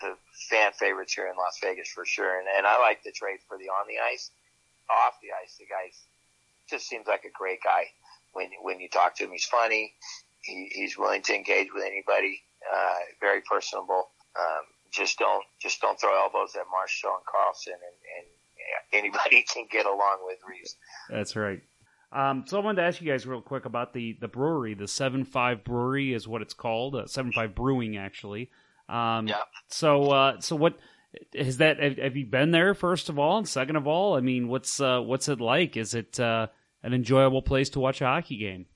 [0.00, 0.14] the
[0.48, 2.38] fan favorites here in Las Vegas for sure.
[2.38, 4.30] And and I like the trade for the on the ice,
[4.86, 5.56] off the ice.
[5.58, 5.90] The guy
[6.70, 7.90] just seems like a great guy
[8.32, 9.32] when when you talk to him.
[9.32, 9.94] He's funny.
[10.42, 12.42] He, he's willing to engage with anybody.
[12.72, 14.08] Uh, very personable.
[14.38, 18.26] Um, just don't just don't throw elbows at Marchessault and Karlsson and, and
[18.92, 20.76] anybody can get along with Reaves.
[21.10, 21.62] That's right.
[22.12, 24.74] Um, so I wanted to ask you guys real quick about the the brewery.
[24.74, 26.94] The Seven Five Brewery is what it's called.
[26.94, 28.50] Uh, Seven Five Brewing, actually.
[28.88, 29.40] Um, Yeah.
[29.68, 30.78] So uh, so what
[31.32, 31.78] is that?
[31.80, 32.74] Have, have you been there?
[32.74, 35.76] First of all, and second of all, I mean, what's uh, what's it like?
[35.78, 36.48] Is it uh,
[36.82, 38.66] an enjoyable place to watch a hockey game?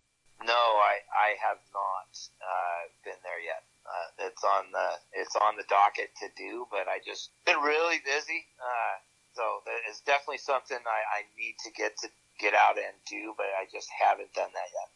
[0.42, 2.09] No, I I have not
[2.40, 3.64] uh, been there yet.
[3.85, 7.96] Uh, it's on the it's on the docket to do, but I just been really
[8.05, 8.44] busy.
[8.61, 8.96] Uh,
[9.33, 9.42] so
[9.88, 13.64] it's definitely something I, I need to get to get out and do, but I
[13.72, 14.90] just haven't done that yet.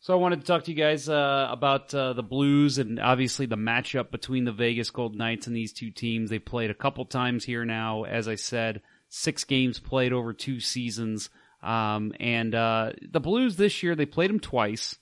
[0.00, 3.46] So I wanted to talk to you guys uh, about uh, the Blues and obviously
[3.46, 6.28] the matchup between the Vegas Golden Knights and these two teams.
[6.28, 8.04] They've played a couple times here now.
[8.04, 11.30] As I said, six games played over two seasons.
[11.62, 14.96] Um, and uh, the Blues this year, they played them twice.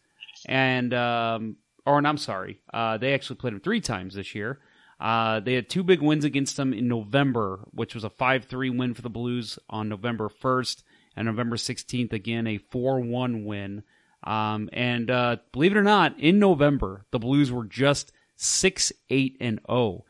[0.47, 4.61] And, um, or and I'm sorry, uh, they actually played them three times this year.
[5.01, 8.95] Uh, they had two big wins against them in November, which was a 5-3 win
[8.95, 10.85] for the Blues on November 1st,
[11.17, 13.83] and November 16th again a 4-1 win.
[14.25, 19.61] Um, and uh, believe it or not, in November the Blues were just 6-8 and
[19.69, 20.05] 0.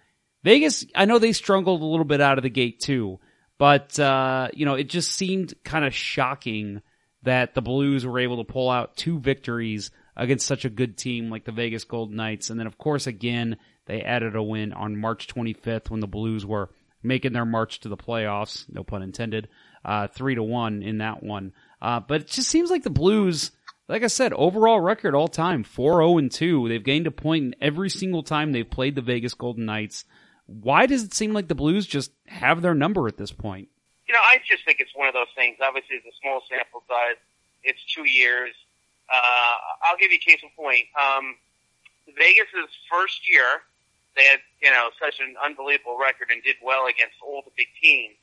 [0.45, 3.21] Vegas, I know they struggled a little bit out of the gate too,
[3.59, 6.83] but uh, you know it just seemed kind of shocking
[7.23, 11.31] that the Blues were able to pull out two victories against such a good team
[11.31, 14.97] like the Vegas Golden Knights, and then of course again they added a win on
[14.97, 16.71] March 25th when the Blues were
[17.03, 18.65] making their march to the playoffs.
[18.69, 19.49] No pun intended.
[19.85, 21.53] Uh, three to one in that one.
[21.81, 23.51] Uh, but it just seems like the Blues,
[23.89, 26.69] like I said, overall record all time, 4-0 and 2.
[26.69, 30.05] They've gained a point in every single time they've played the Vegas Golden Knights.
[30.47, 33.69] Why does it seem like the Blues just have their number at this point?
[34.07, 35.57] You know, I just think it's one of those things.
[35.61, 37.17] Obviously, it's a small sample size.
[37.65, 38.55] It's two years.
[39.13, 40.89] Uh, I'll give you a case in point.
[40.97, 41.37] Um,
[42.17, 43.61] Vegas's first year,
[44.17, 47.69] they had, you know, such an unbelievable record and did well against all the big
[47.77, 48.17] teams.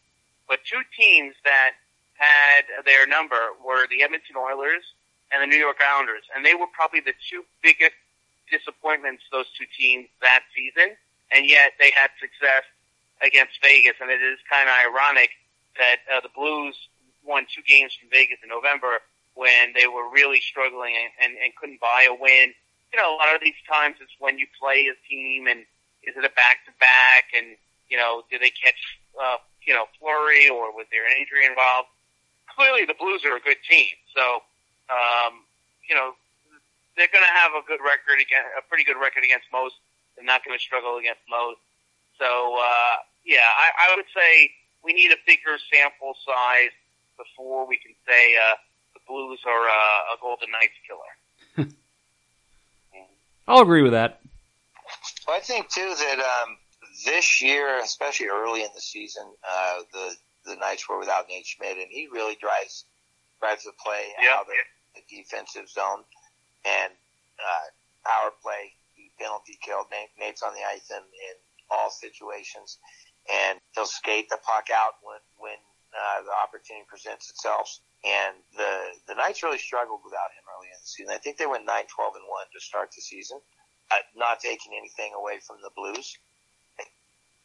[0.50, 1.78] But two teams that
[2.18, 4.84] had their number were the Edmonton Oilers
[5.32, 6.26] and the New York Islanders.
[6.36, 7.96] And they were probably the two biggest
[8.50, 10.98] disappointments, those two teams that season.
[11.32, 12.66] And yet they had success
[13.22, 14.02] against Vegas.
[14.02, 15.30] And it is kind of ironic
[15.78, 16.76] that uh, the Blues
[17.24, 19.06] won two games from Vegas in November
[19.40, 22.52] when they were really struggling and, and, and couldn't buy a win.
[22.92, 25.64] You know, a lot of these times it's when you play a team and
[26.04, 27.56] is it a back to back and,
[27.88, 31.88] you know, do they catch, uh, you know, Fleury or was there an injury involved?
[32.52, 33.96] Clearly the Blues are a good team.
[34.12, 34.44] So,
[34.92, 35.48] um,
[35.88, 36.20] you know,
[37.00, 39.80] they're going to have a good record against, a pretty good record against most.
[40.20, 41.64] They're not going to struggle against most.
[42.20, 44.52] So, uh, yeah, I, I would say
[44.84, 46.76] we need a bigger sample size
[47.16, 48.60] before we can say, uh,
[49.10, 51.68] Blues are uh, a Golden Knights killer.
[53.48, 54.22] I'll agree with that.
[55.28, 56.58] Well, I think too that um,
[57.06, 61.78] this year, especially early in the season, uh, the the Knights were without Nate Schmidt,
[61.78, 62.86] and he really drives
[63.40, 64.36] drives the play Yeah.
[64.36, 66.04] out of the, the defensive zone
[66.66, 66.94] and
[67.40, 67.66] uh,
[68.06, 68.74] power play.
[68.96, 69.88] He penalty killed.
[69.92, 71.36] Nate, Nate's on the ice in, in
[71.72, 72.78] all situations,
[73.34, 75.58] and he'll skate the puck out when when
[75.98, 77.80] uh, the opportunity presents itself.
[78.06, 78.74] And the
[79.08, 81.12] the Knights really struggled without him early in the season.
[81.14, 83.40] I think they went 9 12 and 1 to start the season.
[83.92, 86.16] Uh, not taking anything away from the Blues,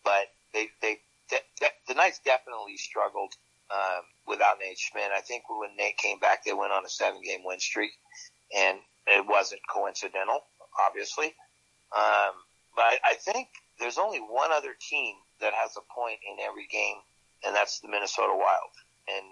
[0.05, 3.33] but they they de- the Knights definitely struggled
[3.71, 5.11] um, without Nate Schmidt.
[5.11, 7.93] I think when Nate came back, they went on a seven game win streak,
[8.55, 10.45] and it wasn't coincidental,
[10.87, 11.35] obviously.
[11.95, 12.35] Um,
[12.77, 16.67] but I, I think there's only one other team that has a point in every
[16.71, 16.97] game,
[17.45, 18.75] and that's the Minnesota Wild.
[19.09, 19.27] And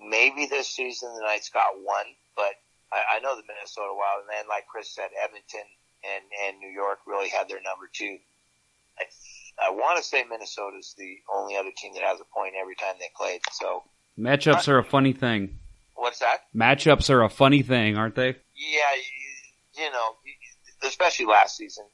[0.00, 2.06] maybe this season the Knights got one,
[2.36, 2.52] but
[2.92, 5.66] I, I know the Minnesota Wild, and then like Chris said, Edmonton
[6.04, 8.18] and and New York really had their number too.
[8.98, 9.04] I,
[9.68, 12.94] I want to say Minnesota's the only other team that has a point every time
[12.98, 13.40] they played.
[13.52, 13.84] So
[14.18, 15.58] Matchups are a funny thing.
[15.94, 16.38] What's that?
[16.54, 18.28] Matchups are a funny thing, aren't they?
[18.28, 20.16] Yeah, you, you know,
[20.84, 21.84] especially last season,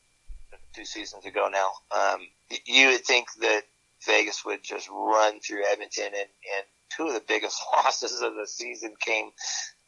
[0.75, 1.71] two seasons ago now.
[1.97, 2.21] Um,
[2.67, 3.63] you would think that
[4.07, 8.47] Vegas would just run through Edmonton, and, and two of the biggest losses of the
[8.47, 9.31] season came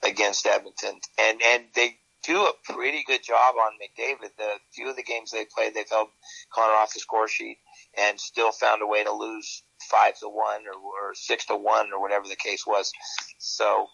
[0.02, 4.30] against Edmonton, and and they do a pretty good job on McDavid.
[4.38, 6.08] The few of the games they played, they've held
[6.52, 7.58] Connor off the score sheet
[7.98, 11.92] and still found a way to lose five to one or, or six to one
[11.92, 12.92] or whatever the case was.
[13.38, 13.88] So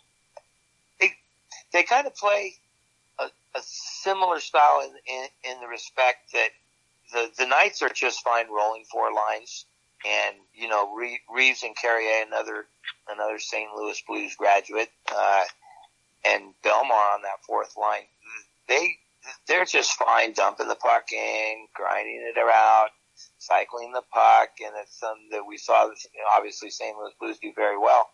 [1.01, 1.13] they
[1.73, 2.55] they kind of play
[3.19, 6.51] a, a similar style in, in in the respect that
[7.13, 9.67] the the Knights are just fine rolling four lines,
[10.07, 12.67] and you know Re- Reaves and Carrier, another
[13.09, 13.69] another St.
[13.77, 15.45] Louis Blues graduate, uh,
[16.27, 18.07] and Bellemare on that fourth line.
[18.69, 18.97] They
[19.47, 22.91] they're just fine dumping the puck in, grinding it around,
[23.39, 25.85] cycling the puck, and it's something that we saw.
[25.85, 26.97] You know, obviously, St.
[26.97, 28.11] Louis Blues do very well,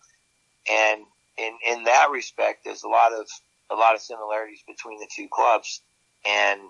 [0.71, 1.03] and
[1.39, 3.27] in in that respect, there's a lot of
[3.71, 5.83] a lot of similarities between the two clubs,
[6.27, 6.61] and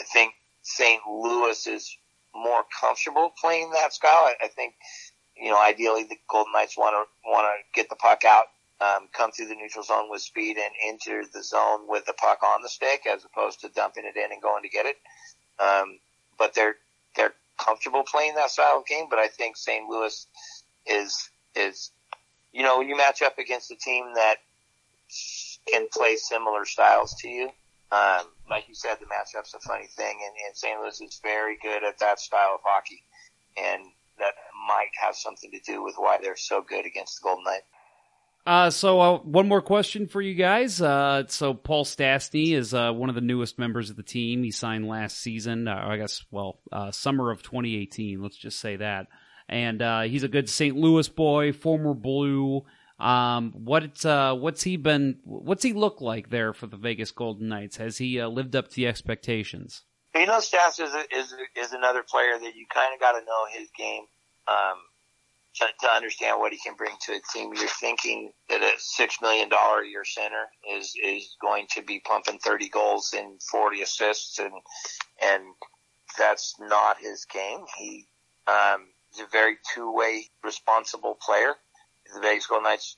[0.00, 1.00] I think St.
[1.08, 1.96] Louis is
[2.36, 4.10] more comfortable playing that style.
[4.10, 4.74] I, I think,
[5.36, 8.46] you know, ideally the Golden Knights want to want to get the puck out,
[8.80, 12.42] um, come through the neutral zone with speed, and enter the zone with the puck
[12.42, 14.96] on the stick, as opposed to dumping it in and going to get it.
[15.58, 15.98] Um,
[16.38, 16.76] but they're
[17.16, 19.06] they're comfortable playing that style of game.
[19.08, 19.88] But I think St.
[19.88, 20.26] Louis
[20.86, 21.90] is is
[22.52, 24.36] you know when you match up against a team that
[25.68, 27.50] can play similar styles to you.
[27.92, 30.78] Um, like you said, the matchup's a funny thing, and, and St.
[30.80, 33.04] Louis is very good at that style of hockey,
[33.56, 33.82] and
[34.18, 34.34] that
[34.68, 37.66] might have something to do with why they're so good against the Golden Knights.
[38.46, 40.80] Uh, so uh, one more question for you guys.
[40.80, 44.44] Uh, so Paul Stastny is uh, one of the newest members of the team.
[44.44, 48.22] He signed last season, uh, I guess, well, uh, summer of 2018.
[48.22, 49.08] Let's just say that.
[49.48, 50.76] And he's a good St.
[50.76, 52.64] Louis boy, former Blue.
[52.98, 55.18] Um, what uh, what's he been?
[55.24, 57.76] What's he look like there for the Vegas Golden Knights?
[57.76, 59.82] Has he uh, lived up to the expectations?
[60.14, 63.44] You know, is a, is is another player that you kind of got to know
[63.52, 64.04] his game
[64.48, 64.78] um,
[65.56, 67.52] to, to understand what he can bring to a team.
[67.54, 72.00] You're thinking that a six million dollar a year center is is going to be
[72.00, 74.52] pumping thirty goals and forty assists, and
[75.22, 75.42] and
[76.18, 77.64] that's not his game.
[77.78, 78.06] He
[78.46, 81.56] um, is a very two way responsible player.
[82.14, 82.96] The Vegas Golden Knights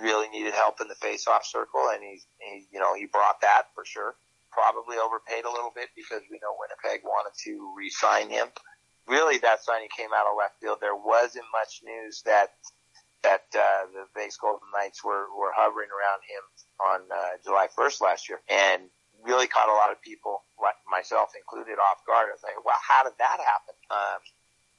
[0.00, 3.64] really needed help in the face-off circle, and he, he, you know, he brought that
[3.74, 4.14] for sure.
[4.50, 8.48] Probably overpaid a little bit because we know Winnipeg wanted to re-sign him.
[9.06, 10.78] Really, that signing came out of left field.
[10.80, 12.52] There wasn't much news that
[13.22, 16.44] that uh, the Vegas Golden Knights were were hovering around him
[16.82, 18.90] on uh, July 1st last year, and
[19.22, 20.42] really caught a lot of people,
[20.90, 22.28] myself included, off guard.
[22.28, 24.20] I was like, "Wow, how did that happen?" Um,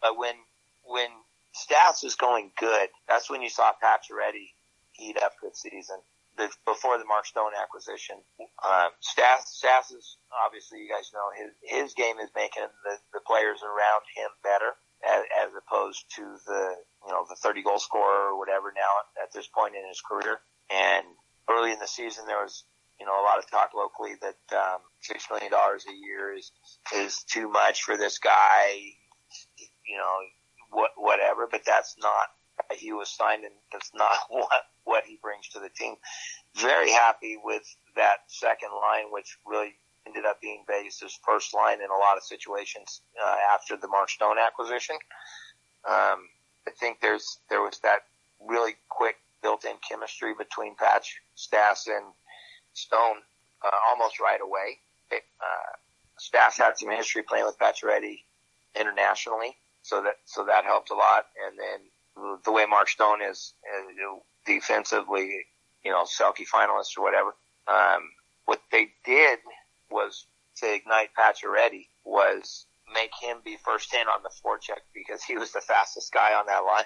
[0.01, 0.36] but when
[0.83, 1.09] when
[1.53, 4.53] Stats was going good, that's when you saw Pacioretty
[4.93, 5.97] heat up this season.
[6.35, 8.17] The, before the Mark Stone acquisition,
[8.65, 13.21] um, Stats, Stats is obviously you guys know his his game is making the, the
[13.21, 14.73] players around him better
[15.05, 19.31] as, as opposed to the you know the 30 goal scorer or whatever now at
[19.31, 20.41] this point in his career.
[20.73, 21.05] And
[21.49, 22.63] early in the season, there was
[22.99, 26.51] you know a lot of talk locally that um, six million dollars a year is
[26.97, 28.73] is too much for this guy.
[29.85, 30.17] You know
[30.73, 32.27] what whatever, but that's not
[32.71, 35.95] he was signed and that's not what what he brings to the team.
[36.55, 37.63] Very happy with
[37.95, 39.73] that second line, which really
[40.05, 44.09] ended up being Vegas' first line in a lot of situations uh, after the Mark
[44.09, 44.97] Stone acquisition.
[45.88, 46.27] Um,
[46.67, 47.99] I think there's there was that
[48.45, 52.05] really quick built-in chemistry between Patch, Stas, and
[52.73, 53.17] Stone
[53.63, 54.79] uh, almost right away.
[55.12, 55.75] It, uh,
[56.17, 58.19] Stas had some history playing with Pacioretty
[58.79, 61.26] internationally, so that so that helped a lot.
[61.46, 63.54] And then the way Mark Stone is
[63.96, 65.46] you know, defensively,
[65.84, 67.36] you know, Selke finalist or whatever.
[67.67, 68.02] Um,
[68.46, 69.39] what they did
[69.91, 70.26] was
[70.58, 75.52] to ignite Pacioretty was make him be first in on the forecheck because he was
[75.52, 76.84] the fastest guy on that line,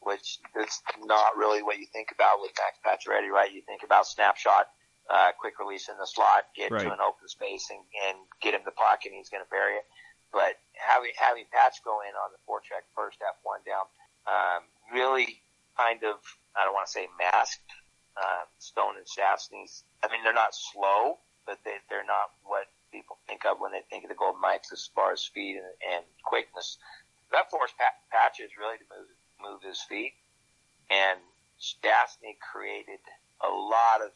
[0.00, 3.52] which is not really what you think about with Max Pacioretty, right?
[3.52, 4.66] You think about snapshot,
[5.10, 6.84] uh, quick release in the slot, get Right.
[6.84, 9.74] to an open space and, and get him the puck and he's going to bury
[9.74, 9.84] it.
[10.32, 13.86] But having, having Patch go in on the forecheck first, F1 down,
[14.28, 14.62] um,
[14.92, 15.40] really
[15.76, 16.20] kind of,
[16.56, 17.64] I don't want to say masked,
[18.16, 19.84] uh, Stone and Stastny's.
[20.02, 23.82] I mean, they're not slow, but they, they're not what people think of when they
[23.90, 26.78] think of the Golden Knights as far as speed and, and quickness.
[27.32, 29.08] That forced Pat, Patches really to move,
[29.40, 30.14] move his feet.
[30.90, 31.20] And
[31.60, 33.00] Stastny created
[33.44, 34.12] a lot of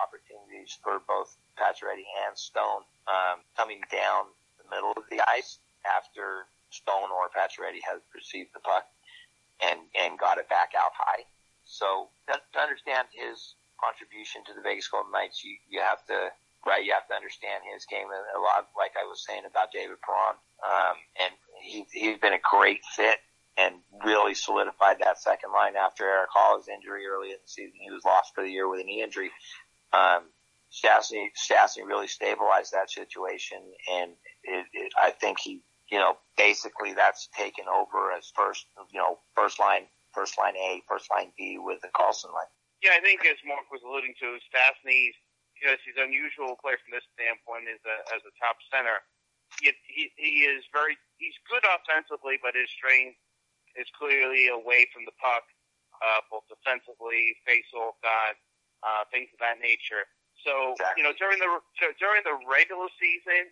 [0.00, 4.26] opportunities for both Pacioretty and Stone, um, coming down
[4.70, 8.84] middle of the ice after Stone or Pacioretty has received the puck
[9.62, 11.24] and, and got it back out high.
[11.64, 16.30] so to, to understand his contribution to the Vegas Golden Knights, you, you have to
[16.66, 20.02] right, you have to understand his game a lot like I was saying about David
[20.02, 20.34] Perron.
[20.66, 23.18] Um, and he he's been a great fit
[23.56, 27.78] and really solidified that second line after Erik Haula's injury early in the season.
[27.80, 29.30] He was lost for the year with a knee injury.
[29.92, 30.24] Um,
[30.70, 33.58] Stastny, Stastny really stabilized that situation,
[33.94, 34.12] and
[34.46, 39.18] it, it, I think he, you know, basically that's taken over as first, you know,
[39.34, 42.50] first line, first line A, first line B with the Karlsson line.
[42.82, 45.16] Yeah, I think as Mark was alluding to, Stastny's,
[45.56, 49.00] you know, he's an unusual player from this standpoint as a, as a top center.
[49.62, 53.16] He, he, he is very, he's good offensively, but his strength
[53.72, 55.48] is clearly away from the puck,
[56.04, 58.36] uh, both defensively, face-off guys,
[58.84, 60.04] uh, things of that nature.
[60.44, 61.00] So, Exactly.
[61.00, 61.48] you know, during the,
[61.96, 63.48] during the regular season,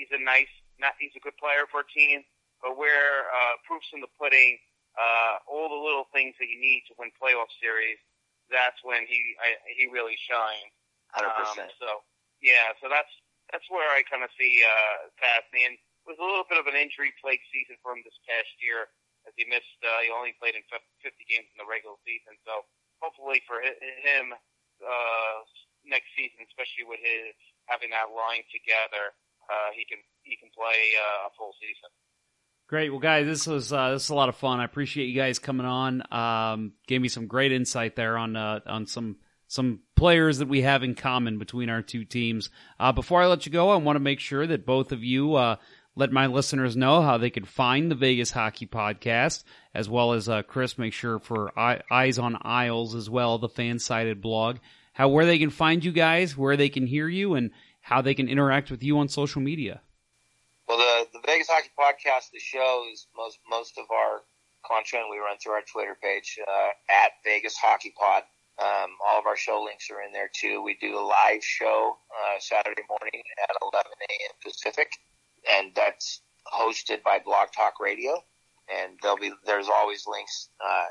[0.00, 0.48] he's a nice,
[0.80, 2.24] not, he's a good player for a team,
[2.64, 4.56] but where, uh, proofs in the pudding,
[4.96, 8.00] uh, all the little things that you need to win playoff series,
[8.48, 10.72] that's when he, I, he really shines.
[11.12, 11.70] Hundred Um, percent.
[11.78, 12.02] so
[12.40, 13.10] yeah, so that's
[13.50, 15.66] that's where I kind of see uh, Stastny.
[15.66, 18.46] And it was a little bit of an injury plagued season for him this past
[18.62, 18.86] year,
[19.26, 19.74] as he missed.
[19.82, 22.38] Uh, he only played in 50 games in the regular season.
[22.46, 22.62] So
[23.02, 24.34] hopefully for him
[24.82, 25.36] uh,
[25.82, 27.34] next season, especially with his
[27.66, 29.14] having that line together,
[29.48, 31.90] uh, he can he can play uh, a full season.
[32.68, 32.90] Great.
[32.90, 34.60] Well, guys, this was uh, this was a lot of fun.
[34.60, 36.02] I appreciate you guys coming on.
[36.12, 39.16] Um, gave me some great insight there on uh, on some
[39.48, 42.48] some players that we have in common between our two teams.
[42.78, 45.34] Uh, before I let you go, I want to make sure that both of you
[45.34, 45.56] uh,
[45.96, 49.42] let my listeners know how they could find the Vegas Hockey Podcast,
[49.74, 50.78] as well as uh, Chris.
[50.78, 54.58] Make sure for Eye- Eyes on Isles as well, the fan sided blog.
[54.92, 58.14] How where they can find you guys, where they can hear you, and how they
[58.14, 59.80] can interact with you on social media.
[60.68, 64.22] Well, the the Vegas Hockey Podcast, the show is most most of our
[64.66, 68.22] content we run through our Twitter page uh, at Vegas Hockey Pod.
[68.60, 70.62] Um, all of our show links are in there too.
[70.62, 74.34] We do a live show uh, Saturday morning at 11 a.m.
[74.44, 74.90] Pacific,
[75.50, 76.20] and that's
[76.52, 78.22] hosted by Blog Talk Radio.
[78.68, 80.50] And there'll be there's always links.
[80.62, 80.84] Uh,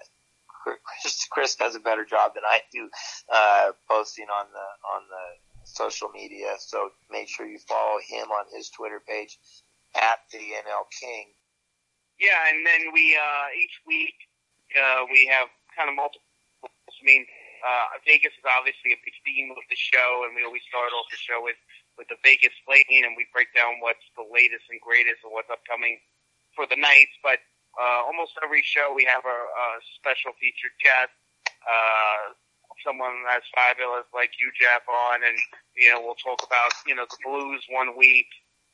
[0.84, 2.90] Chris, Chris does a better job than I do
[3.32, 5.26] uh, posting on the on the
[5.80, 6.60] social media.
[6.60, 9.40] So make sure you follow him on his Twitter page
[9.96, 11.32] at the NL King.
[12.20, 14.28] Yeah, and then we uh, each week
[14.76, 16.28] uh, we have kind of multiple.
[16.68, 17.24] I mean,
[17.64, 21.08] uh, Vegas is obviously a big theme of the show, and we always start off
[21.08, 21.56] the show with
[21.96, 25.48] with the Vegas slate, and we break down what's the latest and greatest and what's
[25.48, 26.04] upcoming
[26.60, 27.16] for the Knights.
[27.24, 27.40] But
[27.80, 31.16] uh, almost every show we have a, a special featured guest,
[31.64, 32.36] uh,
[32.86, 35.38] someone as fabulous like you, Jeff, on, and
[35.76, 38.30] you know we'll talk about you know the Blues one week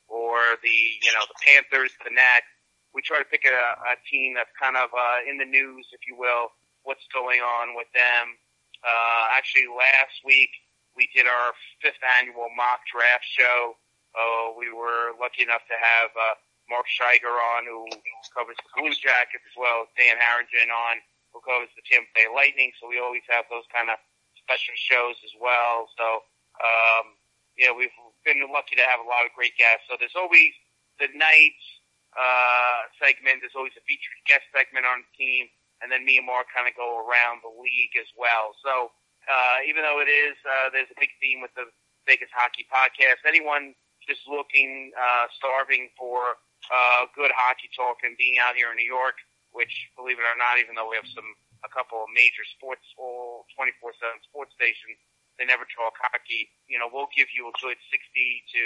[0.08, 2.50] or the you know the Panthers the next.
[2.94, 6.00] We try to pick a, a team that's kind of uh, in the news, if
[6.08, 6.54] you will.
[6.82, 8.38] What's going on with them?
[8.80, 10.48] Uh, actually, last week
[10.96, 11.52] we did our
[11.84, 13.76] fifth annual mock draft show.
[14.16, 16.34] Uh, we were lucky enough to have uh,
[16.72, 17.84] Mark Scheiger on, who
[18.32, 20.96] covers the Blue Jackets, as well as Dan Harringen on,
[21.36, 22.72] who covers the Tampa Bay Lightning.
[22.80, 24.00] So we always have those kind of
[24.40, 25.92] special shows as well.
[26.00, 26.24] So
[26.64, 27.20] um,
[27.66, 27.92] know, we've
[28.24, 29.84] been lucky to have a lot of great guests.
[29.90, 30.54] So there's always
[31.02, 31.66] the Knights
[32.14, 33.42] uh, segment.
[33.42, 35.50] There's always a featured guest segment on the team,
[35.82, 38.54] and then me and Mark kind of go around the league as well.
[38.62, 38.94] So
[39.28, 41.68] uh, even though it is, uh, there's a big theme with the
[42.06, 43.26] Vegas Hockey Podcast.
[43.26, 43.74] Anyone
[44.06, 46.38] just looking, uh, starving for
[46.70, 49.18] uh, good hockey talk and being out here in New York,
[49.56, 51.26] which, believe it or not, even though we have some
[51.64, 53.96] a couple of major sports, all 24/7
[54.28, 55.00] sports stations,
[55.40, 56.52] they never talk hockey.
[56.68, 58.64] You know, we'll give you a good 60 to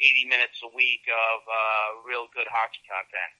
[0.00, 3.32] 80 minutes a week of uh, real good hockey content.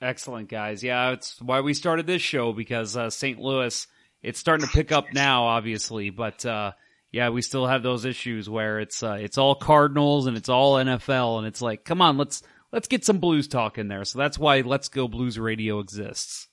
[0.00, 0.82] Excellent, guys.
[0.82, 3.38] Yeah, it's why we started this show because uh, St.
[3.38, 3.86] Louis,
[4.22, 6.72] it's starting to pick up now, obviously, but uh,
[7.12, 10.74] yeah, we still have those issues where it's uh, it's all Cardinals and it's all
[10.74, 12.42] NFL, and it's like, come on, let's
[12.74, 14.04] let's get some Blues talk in there.
[14.04, 16.48] So that's why Let's Go Blues Radio exists.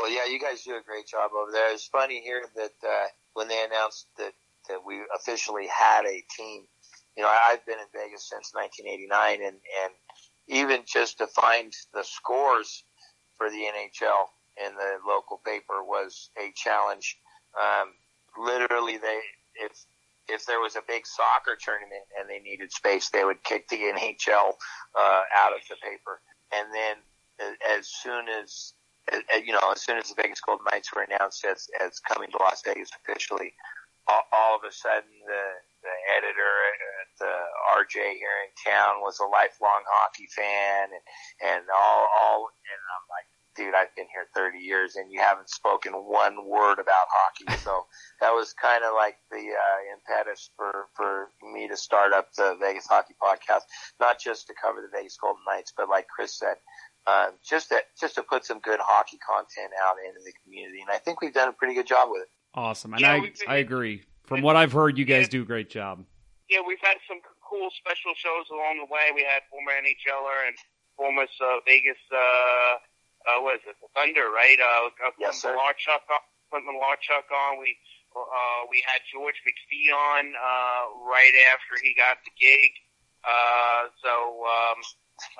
[0.00, 1.72] Well, yeah, you guys do a great job over there.
[1.72, 4.32] It's funny here that uh, when they announced that
[4.68, 6.62] that we officially had a team,
[7.16, 9.92] you know, I've been in Vegas since 1989, and and
[10.48, 12.82] even just to find the scores
[13.38, 14.26] for the NHL
[14.66, 17.16] in the local paper was a challenge.
[17.54, 17.92] Um,
[18.36, 19.20] literally, they
[19.54, 19.72] if
[20.28, 23.76] if there was a big soccer tournament and they needed space, they would kick the
[23.76, 24.54] NHL
[24.98, 26.20] uh, out of the paper,
[26.52, 26.96] and then
[27.40, 28.74] uh, as soon as
[29.10, 32.30] uh, you know, as soon as the Vegas Golden Knights were announced as, as coming
[32.30, 33.52] to Las Vegas officially,
[34.06, 35.44] all, all of a sudden the,
[35.82, 36.54] the editor
[37.02, 37.34] at the
[37.82, 41.04] RJ here in town was a lifelong hockey fan and,
[41.42, 43.26] and all, all, and I'm like,
[43.56, 47.58] dude, dude, I've been here 30 years and you haven't spoken one word about hockey.
[47.62, 47.86] So
[48.20, 52.56] that was kind of like the uh, impetus for, for me to start up the
[52.60, 53.62] Vegas Hockey Podcast,
[54.00, 56.56] not just to cover the Vegas Golden Knights, but like Chris said,
[57.06, 60.80] uh, just to, just to put some good hockey content out into the community.
[60.80, 62.28] And I think we've done a pretty good job with it.
[62.54, 64.02] Awesome, and Yeah, I been- I agree.
[64.24, 65.38] From what I've heard, you guys Yeah.
[65.38, 66.04] do a great job.
[66.50, 69.10] yeah, we've had some cool special shows along the way.
[69.14, 70.56] We had former NHLer and
[70.96, 72.74] former uh, Vegas, uh,
[73.28, 74.58] uh, what is it, the Thunder, right?
[74.58, 75.54] Uh, uh, Yes, sir.
[75.54, 77.58] Malarchuk, on- put Malarchuk on.
[77.58, 77.76] We
[78.12, 82.70] uh, we had George McPhee on uh, right after he got the gig.
[83.24, 84.78] Uh, so, um,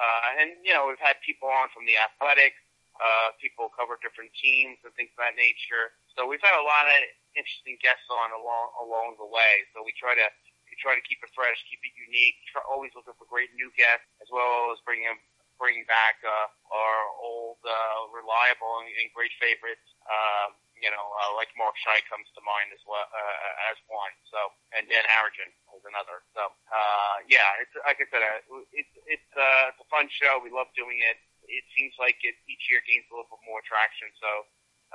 [0.01, 2.57] uh, and you know, we've had people on from the Athletic.
[2.97, 5.91] Uh, people cover different teams and things of that nature.
[6.15, 6.97] So we've had a lot of
[7.35, 9.65] interesting guests on along along the way.
[9.75, 10.27] So we try to
[10.71, 12.37] we try to keep it fresh, keep it unique.
[12.53, 15.13] Try, always looking for great new guests as well as bringing
[15.61, 19.85] bringing back uh, our old uh, reliable and, and great favorites.
[20.09, 24.11] Um, you know, uh, like Mark Scheich comes to mind as well uh, as one.
[24.27, 24.39] So
[24.75, 26.27] and Dan Harrigan is another.
[26.35, 30.43] So uh, yeah, it's like I said, uh, it's it's uh, it's a fun show.
[30.43, 31.23] We love doing it.
[31.47, 34.11] It seems like it each year gains a little bit more traction.
[34.19, 34.31] So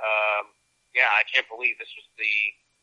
[0.04, 0.52] um,
[0.92, 2.36] yeah, I can't believe this was the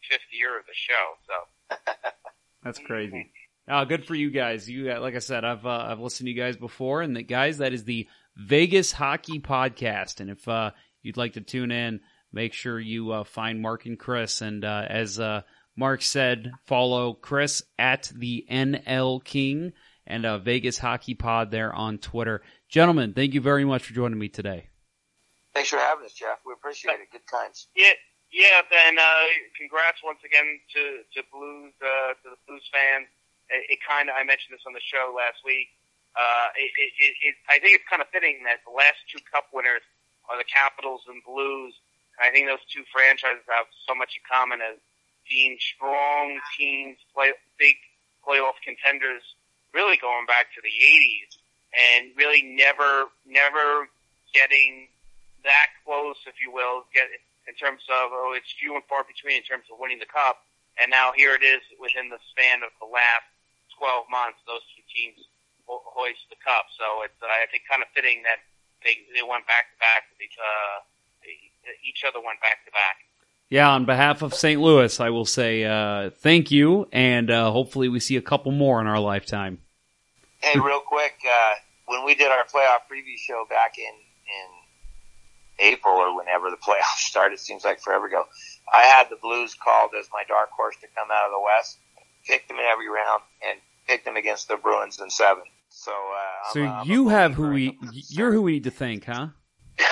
[0.10, 1.06] fifth year of the show.
[1.30, 1.36] So
[2.66, 3.30] That's crazy.
[3.68, 4.70] Uh, good for you guys.
[4.70, 7.24] You uh, like I said, I've uh, I've listened to you guys before, and the
[7.24, 10.20] guys that is the Vegas Hockey Podcast.
[10.20, 12.02] And if uh, you'd like to tune in,
[12.32, 14.42] make sure you uh, find Mark and Chris.
[14.42, 15.42] And uh, as uh,
[15.76, 19.74] Mark said, follow Chris at the NL King
[20.06, 22.42] and uh, Vegas Hockey Pod there on Twitter.
[22.70, 24.70] Gentlemen, thank you very much for joining me today.
[25.56, 26.40] Thanks for having us, Jeff.
[26.46, 27.10] We appreciate it.
[27.12, 27.68] Good times.
[27.76, 27.94] yeah,
[28.32, 28.62] yeah.
[28.70, 29.26] Then uh,
[29.58, 30.82] congrats once again to
[31.16, 33.08] to Blues uh, to the Blues fans.
[33.50, 35.70] It, it kind of I mentioned this on the show last week.
[36.16, 39.52] Uh, it, it, it, I think it's kind of fitting that the last two Cup
[39.52, 39.84] winners
[40.32, 41.76] are the Capitals and Blues.
[42.16, 44.80] I think those two franchises have so much in common as
[45.28, 47.76] being strong teams, play big
[48.24, 49.22] playoff contenders,
[49.76, 51.36] really going back to the '80s,
[51.76, 53.92] and really never, never
[54.32, 54.88] getting
[55.44, 57.12] that close, if you will, get
[57.48, 60.42] in terms of oh, it's few and far between in terms of winning the cup.
[60.82, 63.28] And now here it is within the span of the last
[63.78, 65.20] 12 months, those two teams
[65.68, 66.66] ho- hoist the cup.
[66.78, 68.40] So it's uh, I think kind of fitting that
[68.84, 70.08] they they went back to back.
[70.12, 70.80] with each, Uh,
[71.88, 72.98] each other went back to back.
[73.50, 74.60] Yeah, on behalf of St.
[74.60, 78.82] Louis, I will say uh, thank you, and uh, hopefully we see a couple more
[78.82, 79.60] in our lifetime.
[80.42, 81.54] Hey, real quick, uh,
[81.86, 84.50] when we did our playoff preview show back in, in
[85.74, 88.26] April or whenever the playoffs started, seems like forever ago,
[88.74, 91.78] I had the Blues called as my dark horse to come out of the West,
[92.26, 95.44] picked them in every round, and picked them against the Bruins in seven.
[95.70, 97.78] So, uh, I'm So I'm you have who we,
[98.10, 99.28] you're who we need to thank, huh?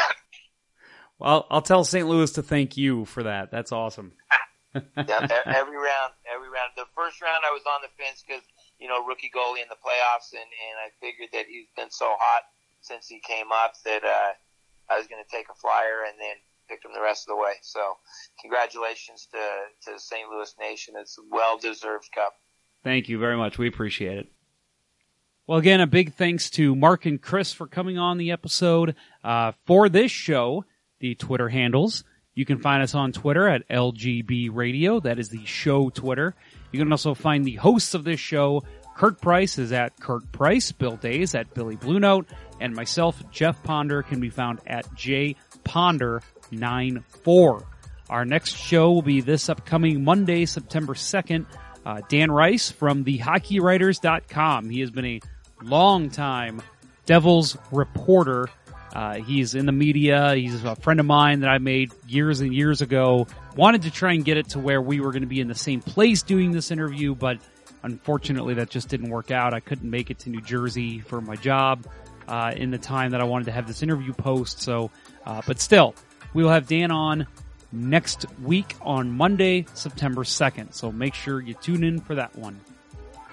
[1.19, 2.03] Well, I'll tell St.
[2.03, 3.51] Louis to thank you for that.
[3.51, 4.11] That's awesome.
[4.75, 4.83] yeah,
[5.45, 6.75] every round, every round.
[6.75, 8.43] The first round, I was on the fence because
[8.75, 12.11] you know rookie goalie in the playoffs, and and I figured that he's been so
[12.19, 12.43] hot
[12.81, 14.35] since he came up that uh,
[14.91, 16.35] I was going to take a flyer and then
[16.69, 17.53] pick him the rest of the way.
[17.61, 17.79] So,
[18.41, 20.29] congratulations to to St.
[20.29, 20.95] Louis Nation.
[20.97, 22.33] It's a well deserved cup.
[22.83, 23.57] Thank you very much.
[23.57, 24.27] We appreciate it.
[25.47, 28.95] Well, again, a big thanks to Mark and Chris for coming on the episode.
[29.23, 30.63] Uh, for this show,
[30.99, 34.99] the Twitter handles, you can find us on Twitter at LGB Radio.
[34.99, 36.33] That is the show Twitter.
[36.71, 38.63] You can also find the hosts of this show.
[38.95, 42.27] Kirk Price is at Kirk Price, Bill Days at Billy Blue Note,
[42.59, 45.35] and myself, Jeff Ponder, can be found at J
[46.57, 47.65] Ponder94.
[48.09, 51.45] Our next show will be this upcoming Monday, September 2nd.
[51.85, 54.69] Uh, Dan Rice from thehockeywriters.com.
[54.69, 55.21] He has been a
[55.61, 56.61] long time
[57.05, 58.49] Devils reporter.
[58.93, 60.35] Uh, he's in the media.
[60.35, 63.27] He's a friend of mine that I made years and years ago.
[63.55, 65.55] Wanted to try and get it to where we were going to be in the
[65.55, 67.39] same place doing this interview, but
[67.81, 69.53] unfortunately that just didn't work out.
[69.53, 71.85] I couldn't make it to New Jersey for my job
[72.27, 74.61] uh, in the time that I wanted to have this interview post.
[74.61, 74.91] So,
[75.25, 75.95] uh, but still,
[76.33, 77.27] we will have Dan on
[77.71, 80.73] next week on Monday, September 2nd.
[80.73, 82.59] So make sure you tune in for that one.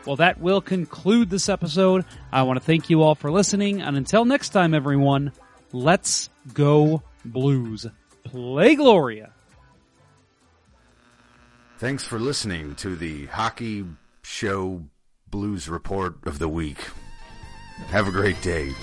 [0.06, 2.04] Well, that will conclude this episode.
[2.32, 3.82] I want to thank you all for listening.
[3.82, 5.32] And until next time, everyone,
[5.72, 7.86] let's go blues.
[8.24, 9.32] Play Gloria.
[11.78, 13.84] Thanks for listening to the Hockey
[14.22, 14.84] Show
[15.30, 16.78] Blues Report of the Week.
[17.88, 18.74] Have a great day.